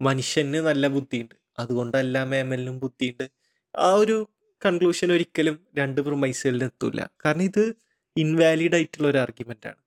മനുഷ്യന് 0.00 0.54
നല്ല 0.54 0.88
ബുദ്ധിയുണ്ട്. 0.88 1.34
അതുകൊണ്ട് 1.58 1.96
എല്ലാ 1.96 2.24
മേമലിനും 2.24 2.78
ബുദ്ധിയുണ്ട്. 2.78 3.30
ആ 3.76 3.94
ഒരു 3.94 4.28
കൺക്ലൂഷൻ 4.66 5.12
ഒരിക്കലും 5.12 5.66
രണ്ട് 5.76 6.00
പ്രൊമൈസുകളിൽ 6.00 6.64
എത്തൂല. 6.64 7.00
കാരണം 7.24 7.42
ഇത് 7.42 7.74
ഇൻവാലിഡ് 8.16 8.74
ആയിട്ടുള്ള 8.74 9.08
ഒരു 9.08 9.18
ആർഗ്യുമെന്റ് 9.18 9.68
ആണ്. 9.68 9.80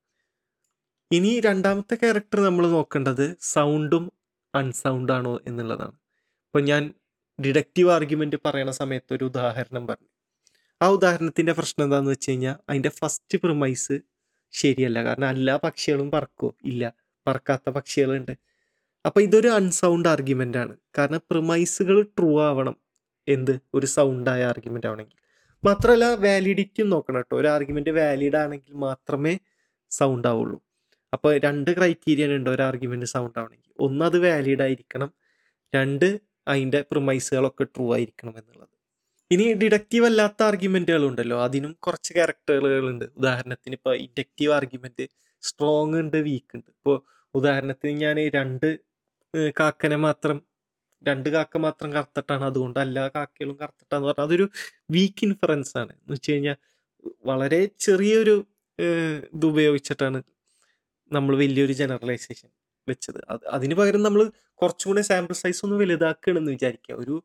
ഇനി 1.11 1.39
രണ്ടാമത്തെ 1.39 1.95
ക്യാരക്ടർ 1.95 2.39
നമ്മൾ 2.39 2.67
നോക്കേണ്ടത് 2.67 3.37
സൗണ്ടും 3.41 4.11
അൺസൗണ്ടാണോ 4.55 5.39
എന്നുള്ളതാണ്. 5.47 5.95
അപ്പോൾ 6.47 6.61
ഞാൻ 6.61 6.93
ഡിഡക്റ്റീവ് 7.45 7.91
ആർഗ്യുമെന്റ് 7.91 8.35
പറയുന്ന 8.45 8.71
സമയത്ത് 8.71 9.13
ഒരു 9.13 9.25
ഉദാഹരണം 9.25 9.87
പറഞ്ഞു. 9.87 10.18
ആ 10.81 10.87
ഉദാഹരണത്തിന്റെ 10.89 11.53
പ്രശ്നം 11.53 11.83
എന്താണെന്ന് 11.83 12.11
വെച്ച് 12.11 12.31
കഴിഞ്ഞാൽ 12.31 12.55
അതിന്റെ 12.69 12.89
ഫസ്റ്റ് 12.89 13.37
പ്രിമൈസ് 13.37 13.99
ശരിയല്ല. 14.51 15.03
കാരണം 15.03 15.29
എല്ലാ 15.29 15.59
പക്ഷികളും 15.63 16.11
പറക്കോ. 16.11 16.55
ഇല്ല 16.65 16.93
പറക്കാത്ത 17.27 17.69
പക്ഷികളുണ്ട്. 17.69 18.31
അപ്പോൾ 19.05 19.21
ഇതൊരു 19.21 19.47
അൺസൗണ്ട് 19.47 20.09
ആർഗ്യുമെന്റ് 20.09 20.57
ആണ്. 20.57 20.77
കാരണം 20.97 21.21
പ്രിമൈസുകൾ 21.31 22.01
ട്രൂ 22.01 22.41
ആവണം. 22.41 22.75
എന്ത്? 23.27 23.59
ഒരു 23.73 23.85
സൗണ്ട് 23.85 24.29
ആയ 24.29 24.43
ആർഗ്യുമെന്റ് 24.43 24.87
ആവണമെങ്കിൽ. 24.87 25.15
മാത്രമല്ല 25.65 26.15
വാലിഡിറ്റിയും 26.15 26.89
നോക്കണം 26.89 27.17
കേട്ടോ 27.17 27.37
ഒരു 27.37 27.47
ആർഗ്യുമെന്റ് 27.47 27.89
വാലിഡ് 27.89 28.35
ആണെങ്കിൽ 28.35 28.73
മാത്രമേ 28.73 29.39
സൗണ്ട് 29.89 30.27
ആവുള്ളൂ. 30.27 30.61
അപ്പോൾ 31.13 31.37
രണ്ട് 31.37 31.75
ക്രൈറ്റീരിയൻ 31.77 32.35
ഉണ്ട് 32.35 32.49
ഒരു 32.49 32.61
ആർഗ്യുമെന്റ് 32.61 33.05
സൗണ്ട് 33.05 33.39
ആവണമെങ്കിൽ. 33.39 33.73
ഒന്ന് 33.79 34.05
അത് 34.05 34.19
വാലിഡ് 34.19 34.61
ആയിരിക്കണം. 34.61 35.13
രണ്ട് 35.75 36.19
അതിന്റെ 36.47 36.81
പ്രിമൈസുകളൊക്കെ 36.81 37.63
ട്രൂ 37.63 37.93
ആയിരിക്കണം 37.93 38.37
എന്നുള്ളത്. 38.37 38.78
ഇനി 39.31 39.53
ഡിഡക്റ്റീവ് 39.53 40.05
അല്ലാത്ത 40.05 40.43
ആർഗ്യുമെന്റുകൾ 40.43 41.03
ഉണ്ടല്ലോ 41.05 41.37
അതിനും 41.43 41.77
കുറച്ച് 41.79 42.13
ക്യാരക്ടറുകളുണ്ട് 42.13 43.05
ഉദാഹരണത്തിന് 43.17 43.75
ഇപ്പോൾ 43.75 43.95
ഇൻഡക്റ്റീവ് 43.95 44.53
ആർഗ്യുമെന്റ് 44.53 45.05
സ്ട്രോങ് 45.43 45.97
ഉണ്ട് 45.97 46.17
വീക്ക് 46.17 46.53
ഉണ്ട്. 46.55 46.69
ഇപ്പോൾ 46.77 46.97
ഉദാഹരണത്തിന് 47.35 47.93
ഞാൻ 48.03 48.17
രണ്ട് 48.37 48.67
കാക്കനെ 49.59 49.95
മാത്രം 49.95 50.37
രണ്ട് 51.03 51.29
കാക്ക 51.29 51.57
മാത്രം 51.57 51.93
കറുത്തിട്ടാണ്. 51.93 52.43
അതുകൊണ്ട് 52.45 52.79
എല്ലാ 52.79 53.03
കാക്കകളും 53.15 53.57
കറുത്തിട്ടാന്ന് 53.61 54.07
പറഞ്ഞാൽ 54.07 54.25
അതൊരു 54.27 54.45
വീക്ക് 54.91 55.23
ഇൻഫറൻസ് 55.27 55.77
ആണ്. 55.77 55.93
എന്ന് 55.99 56.13
വെച്ച് 56.13 56.31
കഴിഞ്ഞാൽ 56.31 56.57
വളരെ 57.25 57.65
ചെറിയൊരു 57.79 58.35
ഇത് 59.35 59.45
ഉപയോഗിച്ചിട്ടാണ് 59.45 60.19
നമ്മൾ 61.11 61.33
വലിയൊരു 61.37 61.73
ജനറലൈസേഷൻ 61.73 62.49
വെച്ചത്. 62.87 63.19
അത് 63.29 63.43
അതിന് 63.47 63.75
പകരം 63.75 64.03
നമ്മൾ 64.03 64.21
കുറച്ചും 64.59 64.89
കൂടെ 64.91 65.01
സാമ്പിൾ 65.01 65.33
സൈസ് 65.33 65.61
ഒന്ന് 65.65 65.75
വലുതാക്കണമെന്ന് 65.75 66.51
വിചാരിക്കുക. 66.51 66.95
ഒരു 66.95 67.15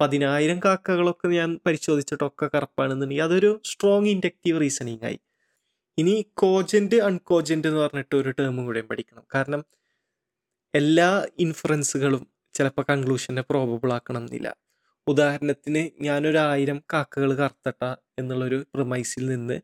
പതിനായിരം 0.00 0.60
കാക്കകളൊക്കെ 0.64 1.28
ഞാൻ 1.28 1.60
പരിശോധിച്ചിട്ടൊക്കെ 1.66 2.50
കറുപ്പാണെന്നുണ്ടെങ്കിൽ 2.54 3.22
അതൊരു 3.22 3.60
സ്ട്രോങ് 3.64 4.06
ഇൻഡക്റ്റീവ് 4.06 4.60
റീസണിങ് 4.60 5.04
ആയി. 5.04 5.18
ഇനി 5.98 6.26
കോജന്റ് 6.34 6.96
അൺകോജന്റ് 6.96 7.68
എന്ന് 7.68 7.80
പറഞ്ഞിട്ട് 7.80 8.14
ഒരു 8.16 8.30
ടേമും 8.30 8.64
കൂടെയും 8.64 8.88
പഠിക്കണം. 8.88 9.22
കാരണം 9.34 9.64
എല്ലാ 10.74 11.26
ഇൻഫറൻസുകളും 11.38 12.26
ചിലപ്പോൾ 12.54 12.84
കൺക്ലൂഷനെ 12.90 13.42
പ്രോബബിൾ 13.42 13.92
ആക്കണം 13.92 14.20
എന്നില്ല 14.20 14.56
ഉദാഹരണത്തിന് 15.06 16.04
ഞാനൊരു 16.04 16.38
ആയിരം 16.38 16.82
കാക്കകൾ 16.92 17.34
കറുത്തട്ട 17.34 17.84
എന്നുള്ളൊരു 18.18 18.64
പ്രിമൈസിൽ 18.74 19.26
നിന്ന് 19.26 19.60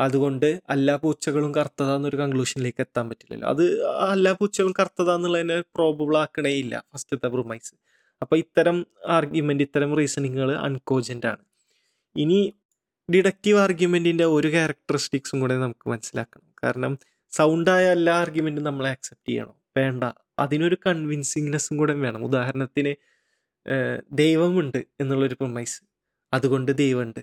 അതുകൊണ്ട് 0.00 0.60
എല്ലാ 0.70 0.96
പൂച്ചകളും 0.96 1.54
കറുത്തതാന്നൊരു 1.54 2.16
കൺക്ലൂഷനിലേക്ക് 2.16 2.82
എത്താൻ 2.82 3.08
പറ്റില്ലല്ലോ. 3.08 3.48
അത് 3.48 3.64
എല്ലാ 4.12 4.32
പൂച്ചകളും 4.32 4.74
കറുത്തതാന്നുള്ളതിനെ 4.78 5.60
പ്രോബബിൾ 5.60 6.16
ആക്കണേ 6.16 6.50
ഇല്ല 6.50 6.84
ഫസ്റ്റത്തെ 6.92 7.28
പ്രിമൈസ് 7.28 7.74
അപ്പൊ 8.24 8.36
ഇത്തരം 8.36 8.86
ആർഗ്യുമെന്റ് 9.08 9.62
ഇത്തരം 9.62 9.90
റീസണിങ്ങുകൾ 9.96 10.56
അൺകോജന്റ് 10.56 11.26
ആണ്. 11.26 11.44
ഇനി 12.16 12.54
ഡിഡക്റ്റീവ് 13.14 13.58
ആർഗ്യുമെന്റിന്റെ 13.58 14.24
ഒരു 14.24 14.48
ക്യാരക്ടറിസ്റ്റിക്സും 14.48 15.40
കൂടെ 15.40 15.58
നമുക്ക് 15.58 15.90
മനസ്സിലാക്കണം. 15.90 16.54
കാരണം 16.64 16.98
സൗണ്ടായ 17.30 17.92
എല്ലാ 17.92 18.14
ആർഗ്യുമെന്റും 18.14 18.64
നമ്മൾ 18.64 18.86
ആക്സെപ്റ്റ് 18.86 19.28
ചെയ്യണം. 19.28 19.54
വേണ്ട. 19.76 20.04
അതിനൊരു 20.38 20.76
കൺവിൻസിങ്നെസ്സും 20.86 21.76
കൂടെ 21.76 21.94
വേണം. 21.94 22.24
ഉദാഹരണത്തിന് 22.24 22.94
ദൈവമുണ്ട് 24.12 24.84
എന്നുള്ളൊരു 25.00 25.34
പ്രൊമൈസ് 25.34 25.82
അതുകൊണ്ട് 26.32 26.76
ദൈവമുണ്ട്. 26.76 27.20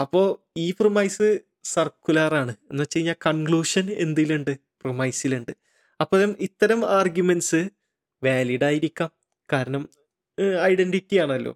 അപ്പോൾ 0.00 0.26
ഈ 0.56 0.70
പ്രൊമൈസ് 0.70 1.38
സർക്കുലർ 1.64 2.34
ആണ്. 2.34 2.54
എന്ന് 2.70 2.82
വെച്ച് 2.82 2.96
കഴിഞ്ഞാൽ 2.96 3.14
കൺക്ലൂഷൻ 3.26 3.90
എന്തിലുണ്ട്? 3.90 4.58
പ്രൊമൈസിലുണ്ട് 4.82 5.52
അപ്പോൾ 6.00 6.36
ഇത്തരം 6.40 6.80
ആർഗ്യുമെന്റ്സ് 6.90 7.68
വാലിഡ് 8.24 8.64
ആയിരിക്കാം. 8.64 9.17
കാരണം 9.52 9.82
ഐഡന്റിറ്റി 10.70 11.16
ആണല്ലോ. 11.24 11.52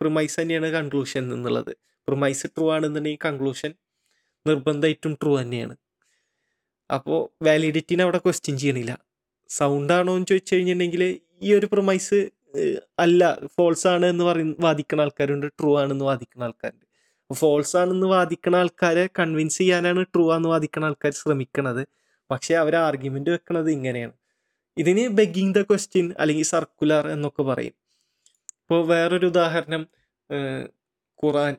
പ്രൊമൈസ് 0.00 0.36
തന്നെയാണ് 0.40 0.68
കൺക്ലൂഷൻ 0.76 1.24
എന്നുള്ളത്. 1.34 1.72
പ്രൊമൈസ് 2.08 2.46
ട്രൂ 2.54 2.66
ആണെന്നുണ്ടെങ്കിൽ 2.74 3.22
കൺക്ലൂഷൻ 3.26 3.70
നിർബന്ധമായിട്ടും 4.46 5.12
ട്രൂ 5.22 5.32
തന്നെയാണ്. 5.40 5.74
അപ്പോൾ 6.90 7.20
വാലിഡിറ്റിനെ 7.46 8.02
അവിടെ 8.06 8.20
ക്വസ്റ്റ്യൻ 8.24 8.56
ചെയ്യണില്ല 8.62 8.92
സൗണ്ട് 9.50 9.92
ആണോ 9.96 10.12
എന്ന് 10.16 10.28
ചോദിച്ചു 10.30 10.54
കഴിഞ്ഞിട്ടുണ്ടെങ്കിൽ 10.54 11.02
ഈ 11.46 11.48
ഒരു 11.58 11.66
പ്രൊമൈസ് 11.72 12.18
അല്ല 13.04 13.22
ഫോൾസ് 13.56 13.86
ആണ് 13.92 14.06
എന്ന് 14.12 14.24
പറയുന്ന 14.28 14.54
വാദിക്കുന്ന 14.66 15.04
ആൾക്കാരുണ്ട് 15.04 15.46
ട്രൂ 15.58 15.70
ആണെന്ന് 15.80 16.04
വാദിക്കുന്ന 16.10 16.44
ആൾക്കാരുണ്ട്. 16.48 16.84
ഫോൾസ് 17.30 17.74
ആണെന്ന് 17.80 18.08
വാദിക്കുന്ന 18.14 18.56
ആൾക്കാരെ 18.62 19.04
കൺവിൻസ് 19.18 19.58
ചെയ്യാനാണ് 19.60 20.02
ട്രൂ 20.14 20.24
ആണെന്ന് 20.34 20.50
വാദിക്കുന്ന 20.54 20.90
ആൾക്കാർ 20.90 21.12
ശ്രമിക്കുന്നത് 21.22 21.82
പക്ഷേ 22.30 22.54
അവർ 22.62 22.74
ആർഗ്യുമെന്റ് 22.86 23.30
വെക്കുന്നത് 23.34 23.70
ഇങ്ങനെയാണ്. 23.76 24.14
ഇതിന് 24.78 25.08
ബെഗിങ് 25.08 25.54
ദ 25.54 25.62
ക്വസ്റ്റ്യൻ 25.62 26.14
അല്ലെങ്കിൽ 26.18 26.44
സർക്കുലർ 26.44 27.08
എന്നൊക്കെ 27.08 27.42
പറയും. 27.42 27.74
ഇപ്പോൾ 28.60 28.86
വേറൊരു 28.86 29.26
ഉദാഹരണം 29.26 29.86
ഖുറാൻ 31.24 31.56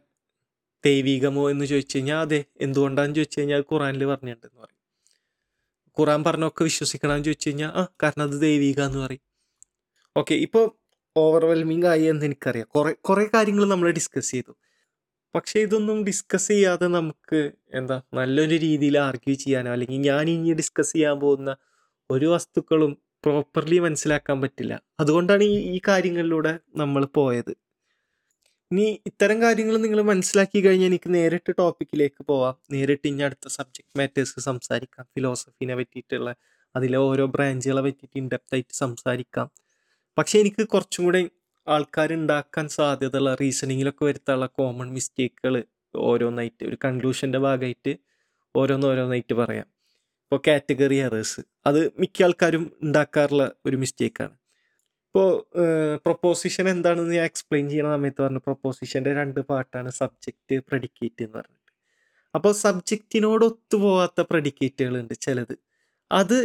ദൈവികമോ 0.85 1.49
എന്ന് 1.49 1.65
ചോദിച്ചു 1.65 1.97
കഴിഞ്ഞാൽ 1.97 2.17
അതെ. 2.17 2.45
എന്തുകൊണ്ടാന്ന് 2.61 3.15
ചോദിച്ചു 3.15 3.39
കഴിഞ്ഞാൽ 3.39 3.61
ഖുറാനിൽ 3.61 4.05
പറഞ്ഞിട്ടുണ്ടെന്ന് 4.05 4.61
പറയും. 4.61 4.77
ഖുറാൻ 5.99 6.23
പറഞ്ഞൊക്കെ 6.23 6.63
വിശ്വസിക്കണമെന്ന് 6.63 7.25
ചോദിച്ചു 7.25 7.49
കഴിഞ്ഞാൽ 7.49 7.69
ആ 7.69 7.87
കാരണം 8.03 8.23
അത് 8.23 8.41
ദൈവിക 8.41 8.81
എന്ന് 8.81 8.99
പറയും. 8.99 9.21
ഓക്കെ 10.17 10.35
ഇപ്പോൾ 10.35 10.77
ഓവർവെൽമിങ് 11.17 11.85
ആയി 11.85 12.01
എന്ന് 12.03 12.25
എനിക്കറിയാം. 12.25 12.67
കുറേ 12.75 12.93
കുറേ 12.93 13.25
കാര്യങ്ങൾ 13.33 13.65
നമ്മൾ 13.65 13.91
ഡിസ്കസ് 13.91 14.31
ചെയ്തു. 14.31 14.57
പക്ഷേ 15.35 15.59
ഇതൊന്നും 15.59 16.03
ഡിസ്കസ് 16.03 16.47
ചെയ്യാതെ 16.47 16.87
നമുക്ക് 16.87 17.51
എന്താ 17.73 18.01
നല്ലൊരു 18.13 18.55
രീതിയിൽ 18.55 18.99
ആർഗ്യൂ 18.99 19.35
ചെയ്യാനോ 19.35 19.71
അല്ലെങ്കിൽ 19.71 20.01
ഞാൻ 20.01 20.29
ഇനി 20.29 20.53
ഡിസ്കസ് 20.53 20.93
ചെയ്യാൻ 20.93 21.19
പോകുന്ന 21.19 21.57
ഒരു 22.11 22.25
വസ്തുക്കളും 22.25 23.06
പ്രോപ്പർലി 23.23 23.79
മനസ്സിലാക്കാൻ 23.79 24.41
പറ്റില്ല. 24.41 24.81
അതുകൊണ്ടാണ് 24.99 25.43
ഈ 25.43 25.55
ഈ 25.75 25.81
കാര്യങ്ങളിലൂടെ 25.87 26.59
നമ്മൾ 26.75 27.05
പോയത്. 27.05 27.53
ഇനി 28.71 29.01
ഇത്തരം 29.05 29.41
കാര്യങ്ങൾ 29.41 29.77
നിങ്ങൾ 29.77 30.01
മനസ്സിലാക്കി 30.01 30.59
കഴിഞ്ഞാൽ 30.61 30.87
എനിക്ക് 30.87 31.13
നേരിട്ട് 31.13 31.51
ടോപ്പിക്കിലേക്ക് 31.57 32.23
പോവാം. 32.23 32.55
നേരിട്ട് 32.71 33.07
ഇനി 33.07 33.23
അടുത്ത 33.23 33.47
സബ്ജക്ട് 33.47 33.97
മാറ്റേഴ്സ് 33.99 34.39
സംസാരിക്കാം. 34.39 35.05
ഫിലോസഫീനെ 35.15 35.75
പറ്റിയിട്ടുള്ള 35.75 36.29
അതിലെ 36.75 36.97
ഓരോ 36.97 37.25
ബ്രാഞ്ചുകളെ 37.27 37.81
പറ്റിയിട്ട് 37.81 38.17
ഇൻഡെപ്തായിട്ട് 38.17 38.73
സംസാരിക്കാം. 38.73 39.47
പക്ഷേ 40.17 40.39
എനിക്ക് 40.39 40.67
കുറച്ചും 40.67 41.05
കൂടെ 41.05 41.21
ആൾക്കാർ 41.67 42.13
ഉണ്ടാക്കാൻ 42.13 42.69
സാധ്യതയുള്ള 42.69 43.35
റീസണിങ്ങിലൊക്കെ 43.35 44.05
വരുത്താനുള്ള 44.05 44.45
കോമൺ 44.57 44.89
മിസ്റ്റേക്കുകൾ 44.93 45.55
ഓരോന്നായിട്ട് 45.95 46.63
ഒരു 46.65 46.77
കൺക്ലൂഷന്റെ 46.85 47.37
ഭാഗമായിട്ട് 47.37 47.93
ഓരോന്നോരോന്നായിട്ട് 48.55 49.33
പറയാം. 49.33 49.67
ഇപ്പോൾ 50.27 50.39
കാറ്റഗറി 50.47 50.97
എറേഴ്സ് 51.07 51.41
അത് 51.67 51.79
മിക്ക 52.01 52.23
ആൾക്കാരും 52.25 52.63
ഉണ്ടാക്കാറുള്ള 52.85 53.43
ഒരു 53.67 53.77
മിസ്റ്റേക്കാണ് 53.83 54.35
ഇപ്പോൾ 55.05 55.29
പ്രൊപ്പോസിഷൻ 56.05 56.65
എന്താണെന്ന് 56.73 57.13
ഞാൻ 57.17 57.25
എക്സ്പ്ലെയിൻ 57.29 57.65
ചെയ്യുന്ന 57.71 57.91
സമയത്ത് 57.95 58.21
പറഞ്ഞു 58.23 58.41
പ്രൊപ്പോസിഷന്റെ 58.47 59.11
രണ്ട് 59.19 59.39
പാർട്ടാണ് 59.51 59.89
സബ്ജക്റ്റ് 59.99 60.55
പ്രെഡിക്കേറ്റ് 60.67 61.23
എന്ന് 61.25 61.37
പറഞ്ഞിട്ട്. 61.39 61.71
അപ്പോൾ 62.33 62.53
സബ്ജക്റ്റിനോട് 62.65 63.45
ഒത്തുപോകാത്ത 63.49 64.21
പ്രെഡിക്കേറ്റുകളുണ്ട് 64.31 65.15
ചിലത്. 65.25 65.55
അത് 66.11 66.37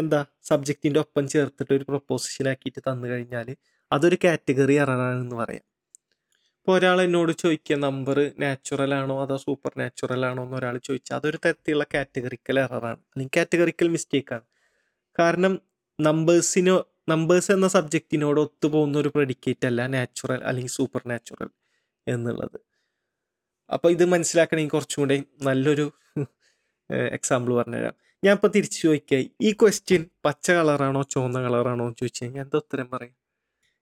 എന്താ 0.00 0.20
സബ്ജക്റ്റിന്റെ 0.50 1.00
ഒപ്പം 1.04 1.24
ചേർത്തിട്ട് 1.34 1.72
ഒരു 1.78 1.86
പ്രൊപ്പോസിഷൻ 1.90 2.48
ആക്കിയിട്ട് 2.52 2.82
തന്നു 2.88 3.06
കഴിഞ്ഞാൽ 3.12 3.48
അതൊരു 3.90 4.18
കാറ്റഗറി 4.24 4.76
എററാണെന്ന് 4.84 5.36
പറയാം. 5.42 5.64
ഇപ്പോൾ 6.62 6.74
ഒരാൾ 6.78 7.02
എന്നോട് 7.02 7.32
ചോദിക്കുക 7.32 7.76
നമ്പർ 7.76 8.18
നാച്ചുറൽ 8.40 8.94
ആണോ 8.94 9.22
അതോ 9.22 9.36
സൂപ്പർ 9.36 9.72
നാച്ചുറൽ 9.80 10.26
ആണോ? 10.26 10.42
എന്ന് 10.42 10.56
ഒരാൾ 10.56 10.78
ചോദിച്ചാൽ 10.78 11.16
അതൊരു 11.16 11.36
തരത്തിലുള്ള 11.44 11.84
കാറ്റഗറിക്കൽ 11.94 12.58
എററാണ് 12.60 13.00
അല്ലെങ്കിൽ 13.12 13.32
കാറ്റഗറിക്കൽ 13.36 13.88
മിസ്റ്റേക്കാണ് 13.88 14.46
കാരണം 15.18 15.54
നമ്പേഴ്സിനോ 15.98 16.76
നമ്പേഴ്സ് 17.08 17.52
എന്ന 17.52 17.68
സബ്ജക്റ്റിനോട് 17.68 18.40
ഒത്തുപോകുന്ന 18.40 18.98
ഒരു 18.98 19.08
പ്രെഡിക്കേറ്റ് 19.08 19.66
അല്ല 19.66 19.86
നാച്ചുറൽ 19.86 20.40
അല്ലെങ്കിൽ 20.44 20.72
സൂപ്പർ 20.72 21.02
നാച്ചുറൽ 21.12 21.50
എന്നുള്ളത്. 22.06 22.58
അപ്പോൾ 23.70 23.90
ഇത് 23.90 24.04
മനസ്സിലാക്കണമെങ്കിൽ 24.04 24.70
കുറച്ചും 24.70 25.02
കൂടെ 25.02 25.16
നല്ലൊരു 25.42 25.86
എക്സാമ്പിൾ 27.18 27.52
പറഞ്ഞുതരാം. 27.54 27.96
ഞാൻ 28.24 28.34
ഇപ്പോൾ 28.34 28.52
തിരിച്ചു 28.56 28.78
ചോദിക്കുക 28.86 29.18
ഈ 29.40 29.52
ക്വസ്റ്റ്യൻ 29.52 30.06
പച്ച 30.24 30.50
കളറാണോ 30.50 31.02
ചുവന്ന 31.14 31.42
കളറാണോ 31.42 31.84
എന്ന് 31.84 31.98
ചോദിച്ചു 32.02 32.24
കഴിഞ്ഞാൽ 32.24 32.44
എന്താ 32.44 32.58
ഉത്തരം 32.58 32.88
പറയും. 32.90 33.16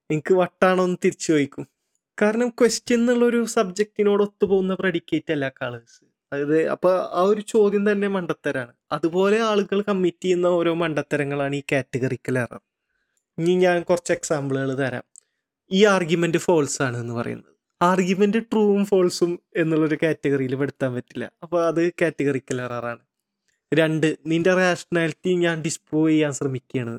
എനിക്ക് 0.09 0.33
വട്ടാണോ 0.33 0.83
എന്ന് 0.83 0.99
തിരിച്ചു 1.05 1.27
ചോദിക്കും. 1.33 1.65
കാരണം 2.17 2.49
ക്വസ്റ്റ്യൻ 2.49 2.99
എന്നുള്ളൊരു 2.99 3.45
സബ്ജക്റ്റിനോട് 3.45 4.23
ഒത്തുപോകുന്ന 4.23 4.73
പ്രെഡിക്കേറ്റ് 4.73 5.31
അല്ല 5.31 5.49
കളേഴ്സ് 5.49 5.99
അതായത് 6.33 6.67
അപ്പൊ 6.67 6.89
ആ 7.13 7.21
ഒരു 7.21 7.41
ചോദ്യം 7.41 7.91
തന്നെ 7.91 8.07
മണ്ടത്തരാണ്. 8.07 8.73
അതുപോലെ 8.91 9.39
ആളുകൾ 9.41 9.81
കമ്മിറ്റ് 9.81 10.23
ചെയ്യുന്ന 10.23 10.47
ഓരോ 10.47 10.73
മണ്ടത്തരങ്ങളാണ് 10.73 11.55
ഈ 11.55 11.63
കാറ്റഗറിക്കൽ 11.71 12.39
എറർ 12.39 12.61
ഇനി 13.37 13.55
ഞാൻ 13.55 13.81
കുറച്ച് 13.81 14.13
എക്സാമ്പിളുകൾ 14.13 14.75
തരാം. 14.75 15.05
ഈ 15.71 15.85
ആർഗ്യുമെന്റ് 15.85 16.37
ഫോൾസ് 16.37 16.81
ആണ് 16.81 16.97
എന്ന് 16.97 17.13
പറയുന്നത്. 17.13 17.47
ആർഗ്യുമെന്റ് 17.81 18.37
ട്രൂവും 18.37 18.85
ഫോൾസും 18.85 19.31
എന്നുള്ളൊരു 19.57 19.97
കാറ്റഗറിയിൽ 20.03 20.55
പെടുത്താൻ 20.55 20.93
പറ്റില്ല. 20.93 21.31
അപ്പോൾ 21.43 21.67
അത് 21.67 21.89
കാറ്റഗറിക്കൽ 22.01 22.61
എററാണ് 22.61 23.03
രണ്ട് 23.73 24.07
നിന്റെ 24.27 24.53
റാഷണാലിറ്റി 24.53 25.33
ഞാൻ 25.35 25.61
ഡിസ്പ്രൂവ് 25.61 26.09
ചെയ്യാൻ 26.09 26.31
ശ്രമിക്കുകയാണ്. 26.31 26.95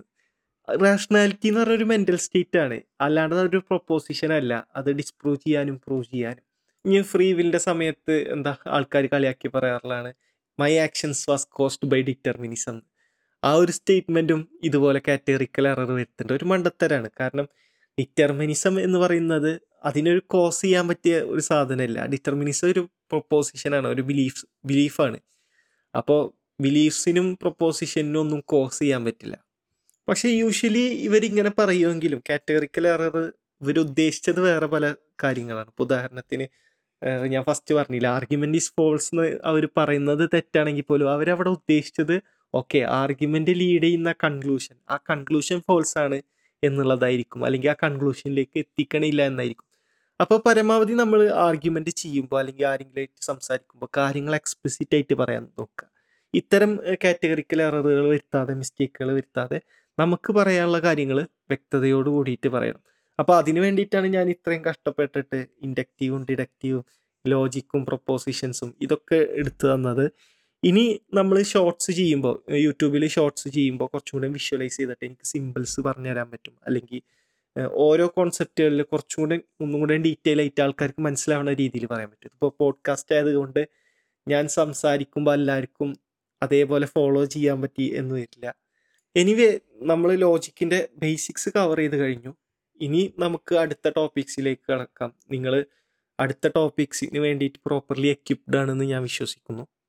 റാഷണാലിറ്റി 0.77 1.49
എന്ന് 1.49 1.61
പറഞ്ഞ 1.61 1.75
ഒരു 1.75 1.85
മെന്റൽ 1.85 2.17
സ്റ്റേറ്റ് 2.17 2.59
ആണ്. 2.59 2.81
അല്ലാണ്ട് 3.01 3.35
അതൊരു 3.35 3.57
പ്രൊപ്പോസിഷൻ 3.57 4.33
അല്ല. 4.33 4.67
അത് 4.77 4.91
ഡിസ്പ്രൂവ് 4.91 5.37
ചെയ്യാനും 5.37 5.81
പ്രൂവ് 5.87 6.05
ചെയ്യാനും. 6.05 6.45
ഇനി 6.87 7.03
ഫ്രീ 7.03 7.33
വില്ലിന്റെ 7.33 7.59
സമയത്ത് 7.59 8.33
എന്താ 8.33 8.57
ആൾക്കാർ 8.67 9.07
കളിയാക്കി 9.07 9.49
പറയാറുള്ളതാണ്. 9.49 10.13
My 10.61 10.77
actions 10.79 11.31
was 11.31 11.47
caused 11.51 11.89
by 11.89 12.03
determinism 12.03 12.83
ആ 13.45 13.53
ഒരു 13.53 13.73
സ്റ്റേറ്റ്മെന്റും 13.73 14.49
ഇതുപോലെ 14.65 15.01
കാറ്റഗറിക്കൽ 15.09 15.69
എറർ 15.69 15.93
വരുത്തുന്നുണ്ട് 15.93 16.33
ഒരു 16.33 16.45
മണ്ടത്തരാണ്. 16.45 17.11
കാരണം 17.21 17.49
ഡിറ്റർമിനിസം 18.01 18.81
എന്ന് 18.81 18.99
പറയുന്നത് 18.99 19.61
അതിനൊരു 19.85 20.23
കോസ് 20.27 20.63
ചെയ്യാൻ 20.63 20.89
പറ്റിയ 20.89 21.21
ഒരു 21.21 21.41
സാധനമല്ല. 21.41 22.07
ഡിറ്റർമിനിസം 22.07 22.69
ഒരു 22.69 22.81
പ്രൊപ്പോസിഷനാണ് 22.81 23.89
ഒരു 23.89 24.03
ബിലീഫ് 24.03 24.47
ബിലീഫാണ് 24.65 25.19
അപ്പോൾ 25.97 26.21
ബിലീഫ്സിനും 26.63 27.39
പ്രൊപ്പോസിഷനും 27.41 28.21
ഒന്നും 28.21 28.41
കോസ് 28.41 28.79
ചെയ്യാൻ 28.79 29.05
പറ്റില്ല. 29.05 29.52
പക്ഷേ 30.09 30.29
യൂഷ്വലി 30.29 30.85
ഇവരിങ്ങനെ 31.07 31.51
പറയുമെങ്കിലും 31.59 32.23
കാറ്റഗറിക്കൽ 32.31 32.87
എറർ 32.89 33.17
ഇവർ 33.63 33.79
ഉദ്ദേശിച്ചത് 33.79 34.41
വേറെ 34.41 34.67
പല 34.67 34.85
കാര്യങ്ങളാണ്. 35.25 35.69
ഇപ്പോൾ 35.69 35.83
ഉദാഹരണത്തിന് 35.83 36.47
ഞാൻ 37.27 37.43
ഫസ്റ്റ് 37.45 37.75
പറഞ്ഞില്ല 37.75 38.07
ആർഗ്യുമെന്റ് 38.07 38.59
ഈസ് 38.59 38.73
ഫോൾസ് 38.77 39.09
എന്ന് 39.15 39.27
അവർ 39.45 39.69
പറയുന്നത് 39.77 40.31
തെറ്റാണെങ്കിൽ 40.35 40.83
പോലും 40.83 41.11
അവരവിടെ 41.13 41.49
ഉദ്ദേശിച്ചത് 41.49 42.17
ഓക്കെ 42.55 42.79
ആർഗ്യുമെന്റ് 42.79 43.53
ലീഡ് 43.61 43.83
ചെയ്യുന്ന 43.83 44.15
കൺക്ലൂഷൻ 44.25 44.77
ആ 44.91 44.97
കൺക്ലൂഷൻ 45.11 45.59
ഫോൾസ് 45.69 45.99
ആണ് 45.99 46.19
എന്നുള്ളതായിരിക്കും. 46.63 47.45
അല്ലെങ്കിൽ 47.47 47.71
ആ 47.71 47.77
കൺക്ലൂഷനിലേക്ക് 47.85 48.59
എത്തിക്കണില്ല 48.59 49.23
എന്നായിരിക്കും. 49.23 49.69
അപ്പോൾ 50.21 50.39
പരമാവധി 50.47 50.93
നമ്മൾ 50.93 51.21
ആർഗ്യുമെന്റ് 51.47 51.91
ചെയ്യുമ്പോൾ 51.91 52.39
അല്ലെങ്കിൽ 52.41 52.67
ആരെങ്കിലും 52.67 53.09
സംസാരിക്കുമ്പോൾ 53.31 53.89
കാര്യങ്ങൾ 53.97 54.35
എക്സ്പ്ലിസിറ്റ് 54.35 54.95
ആയിട്ട് 54.95 55.15
പറയാൻ 55.15 55.45
നോക്കുക. 55.59 55.87
ഇത്തരം 56.35 56.71
കാറ്റഗറിക്കൽ 57.05 57.63
എററുകൾ 57.63 58.07
വരുത്താതെ 58.09 58.55
മിസ്റ്റേക്കുകൾ 58.55 59.09
വരുത്താതെ 59.15 59.59
നമുക്ക് 60.03 60.33
പറയാനുള്ള 60.33 60.79
കാര്യങ്ങൾ 60.79 61.19
വ്യക്തതയോട് 61.51 62.09
കൂടിയിട്ട് 62.11 62.49
പറയണം. 62.49 62.83
അപ്പോൾ 63.19 63.37
അതിന് 63.37 63.61
വേണ്ടിയിട്ടാണ് 63.61 64.07
ഞാൻ 64.07 64.31
ഇത്രയും 64.31 64.63
കഷ്ടപ്പെട്ടിട്ട് 64.69 65.47
ഇൻഡക്റ്റീവും 65.63 66.27
ഡിഡക്റ്റീവും 66.31 66.85
ലോജിക്കും 67.25 67.87
പ്രൊപ്പോസിഷൻസും 67.87 68.71
ഇതൊക്കെ 68.81 69.19
എടുത്തു 69.41 69.67
തന്നത്. 69.75 70.05
ഇനി 70.65 70.85
നമ്മൾ 71.15 71.37
ഷോർട്സ് 71.43 71.93
ചെയ്യുമ്പോൾ 71.93 72.35
യൂട്യൂബിൽ 72.57 73.05
ഷോർട്സ് 73.09 73.49
ചെയ്യുമ്പോൾ 73.49 73.89
കുറച്ചും 73.93 74.15
കൂടെ 74.19 74.29
വിഷ്വലൈസ് 74.29 74.77
ചെയ്തിട്ട് 74.77 75.05
എനിക്ക് 75.05 75.27
സിമ്പിൾസ് 75.27 75.81
പറഞ്ഞു 75.81 76.11
തരാൻ 76.11 76.29
പറ്റും. 76.31 76.55
അല്ലെങ്കിൽ 76.67 77.01
ഓരോ 77.87 78.07
കോൺസെപ്റ്റുകളിൽ 78.17 78.83
കുറച്ചും 78.83 79.21
കൂടെ 79.23 79.37
ഒന്നും 79.61 79.81
കൂടെ 79.81 79.97
ഡീറ്റെയിൽ 79.97 80.41
ആയിട്ട് 80.41 80.61
ആൾക്കാർക്ക് 80.61 81.01
മനസ്സിലാവുന്ന 81.01 81.53
രീതിയിൽ 81.53 81.87
പറയാൻ 81.87 82.11
പറ്റും. 82.11 82.31
ഇപ്പോൾ 82.35 82.53
പോഡ്കാസ്റ്റ് 82.61 83.15
ആയതുകൊണ്ട് 83.15 83.63
ഞാൻ 84.27 84.45
സംസാരിക്കുമ്പോൾ 84.59 85.35
എല്ലാവർക്കും 85.35 85.91
അതേപോലെ 86.43 86.87
ഫോളോ 86.87 87.25
ചെയ്യാൻ 87.25 87.59
പറ്റി 87.63 87.85
എന്ന് 88.01 88.15
വരില്ല. 88.15 88.47
എനിവേ 89.17 89.61
നമ്മൾ 89.75 90.15
ലോജിക്കിന്റെ 90.15 90.89
ബേസിക്സ് 90.97 91.49
കവർ 91.49 91.79
ചെയ്ത് 91.79 91.97
കഴിഞ്ഞു. 91.97 92.33
ഇനി 92.81 93.15
നമുക്ക് 93.19 93.55
അടുത്ത 93.55 93.89
ടോപ്പിക്സിലേക്ക് 93.89 94.73
കടക്കാം. 94.73 95.15
നിങ്ങൾ 95.31 95.67
അടുത്ത 96.21 96.49
ടോപ്പിക്സിന് 96.49 97.19
വേണ്ടിയിട്ട് 97.19 97.59
പ്രോപ്പർലി 97.67 98.07
എക്യുപ്ഡ് 98.07 98.57
ആണെന്ന് 98.57 98.85
ഞാൻ 98.85 99.03
വിശ്വസിക്കുന്നു. 99.03 99.65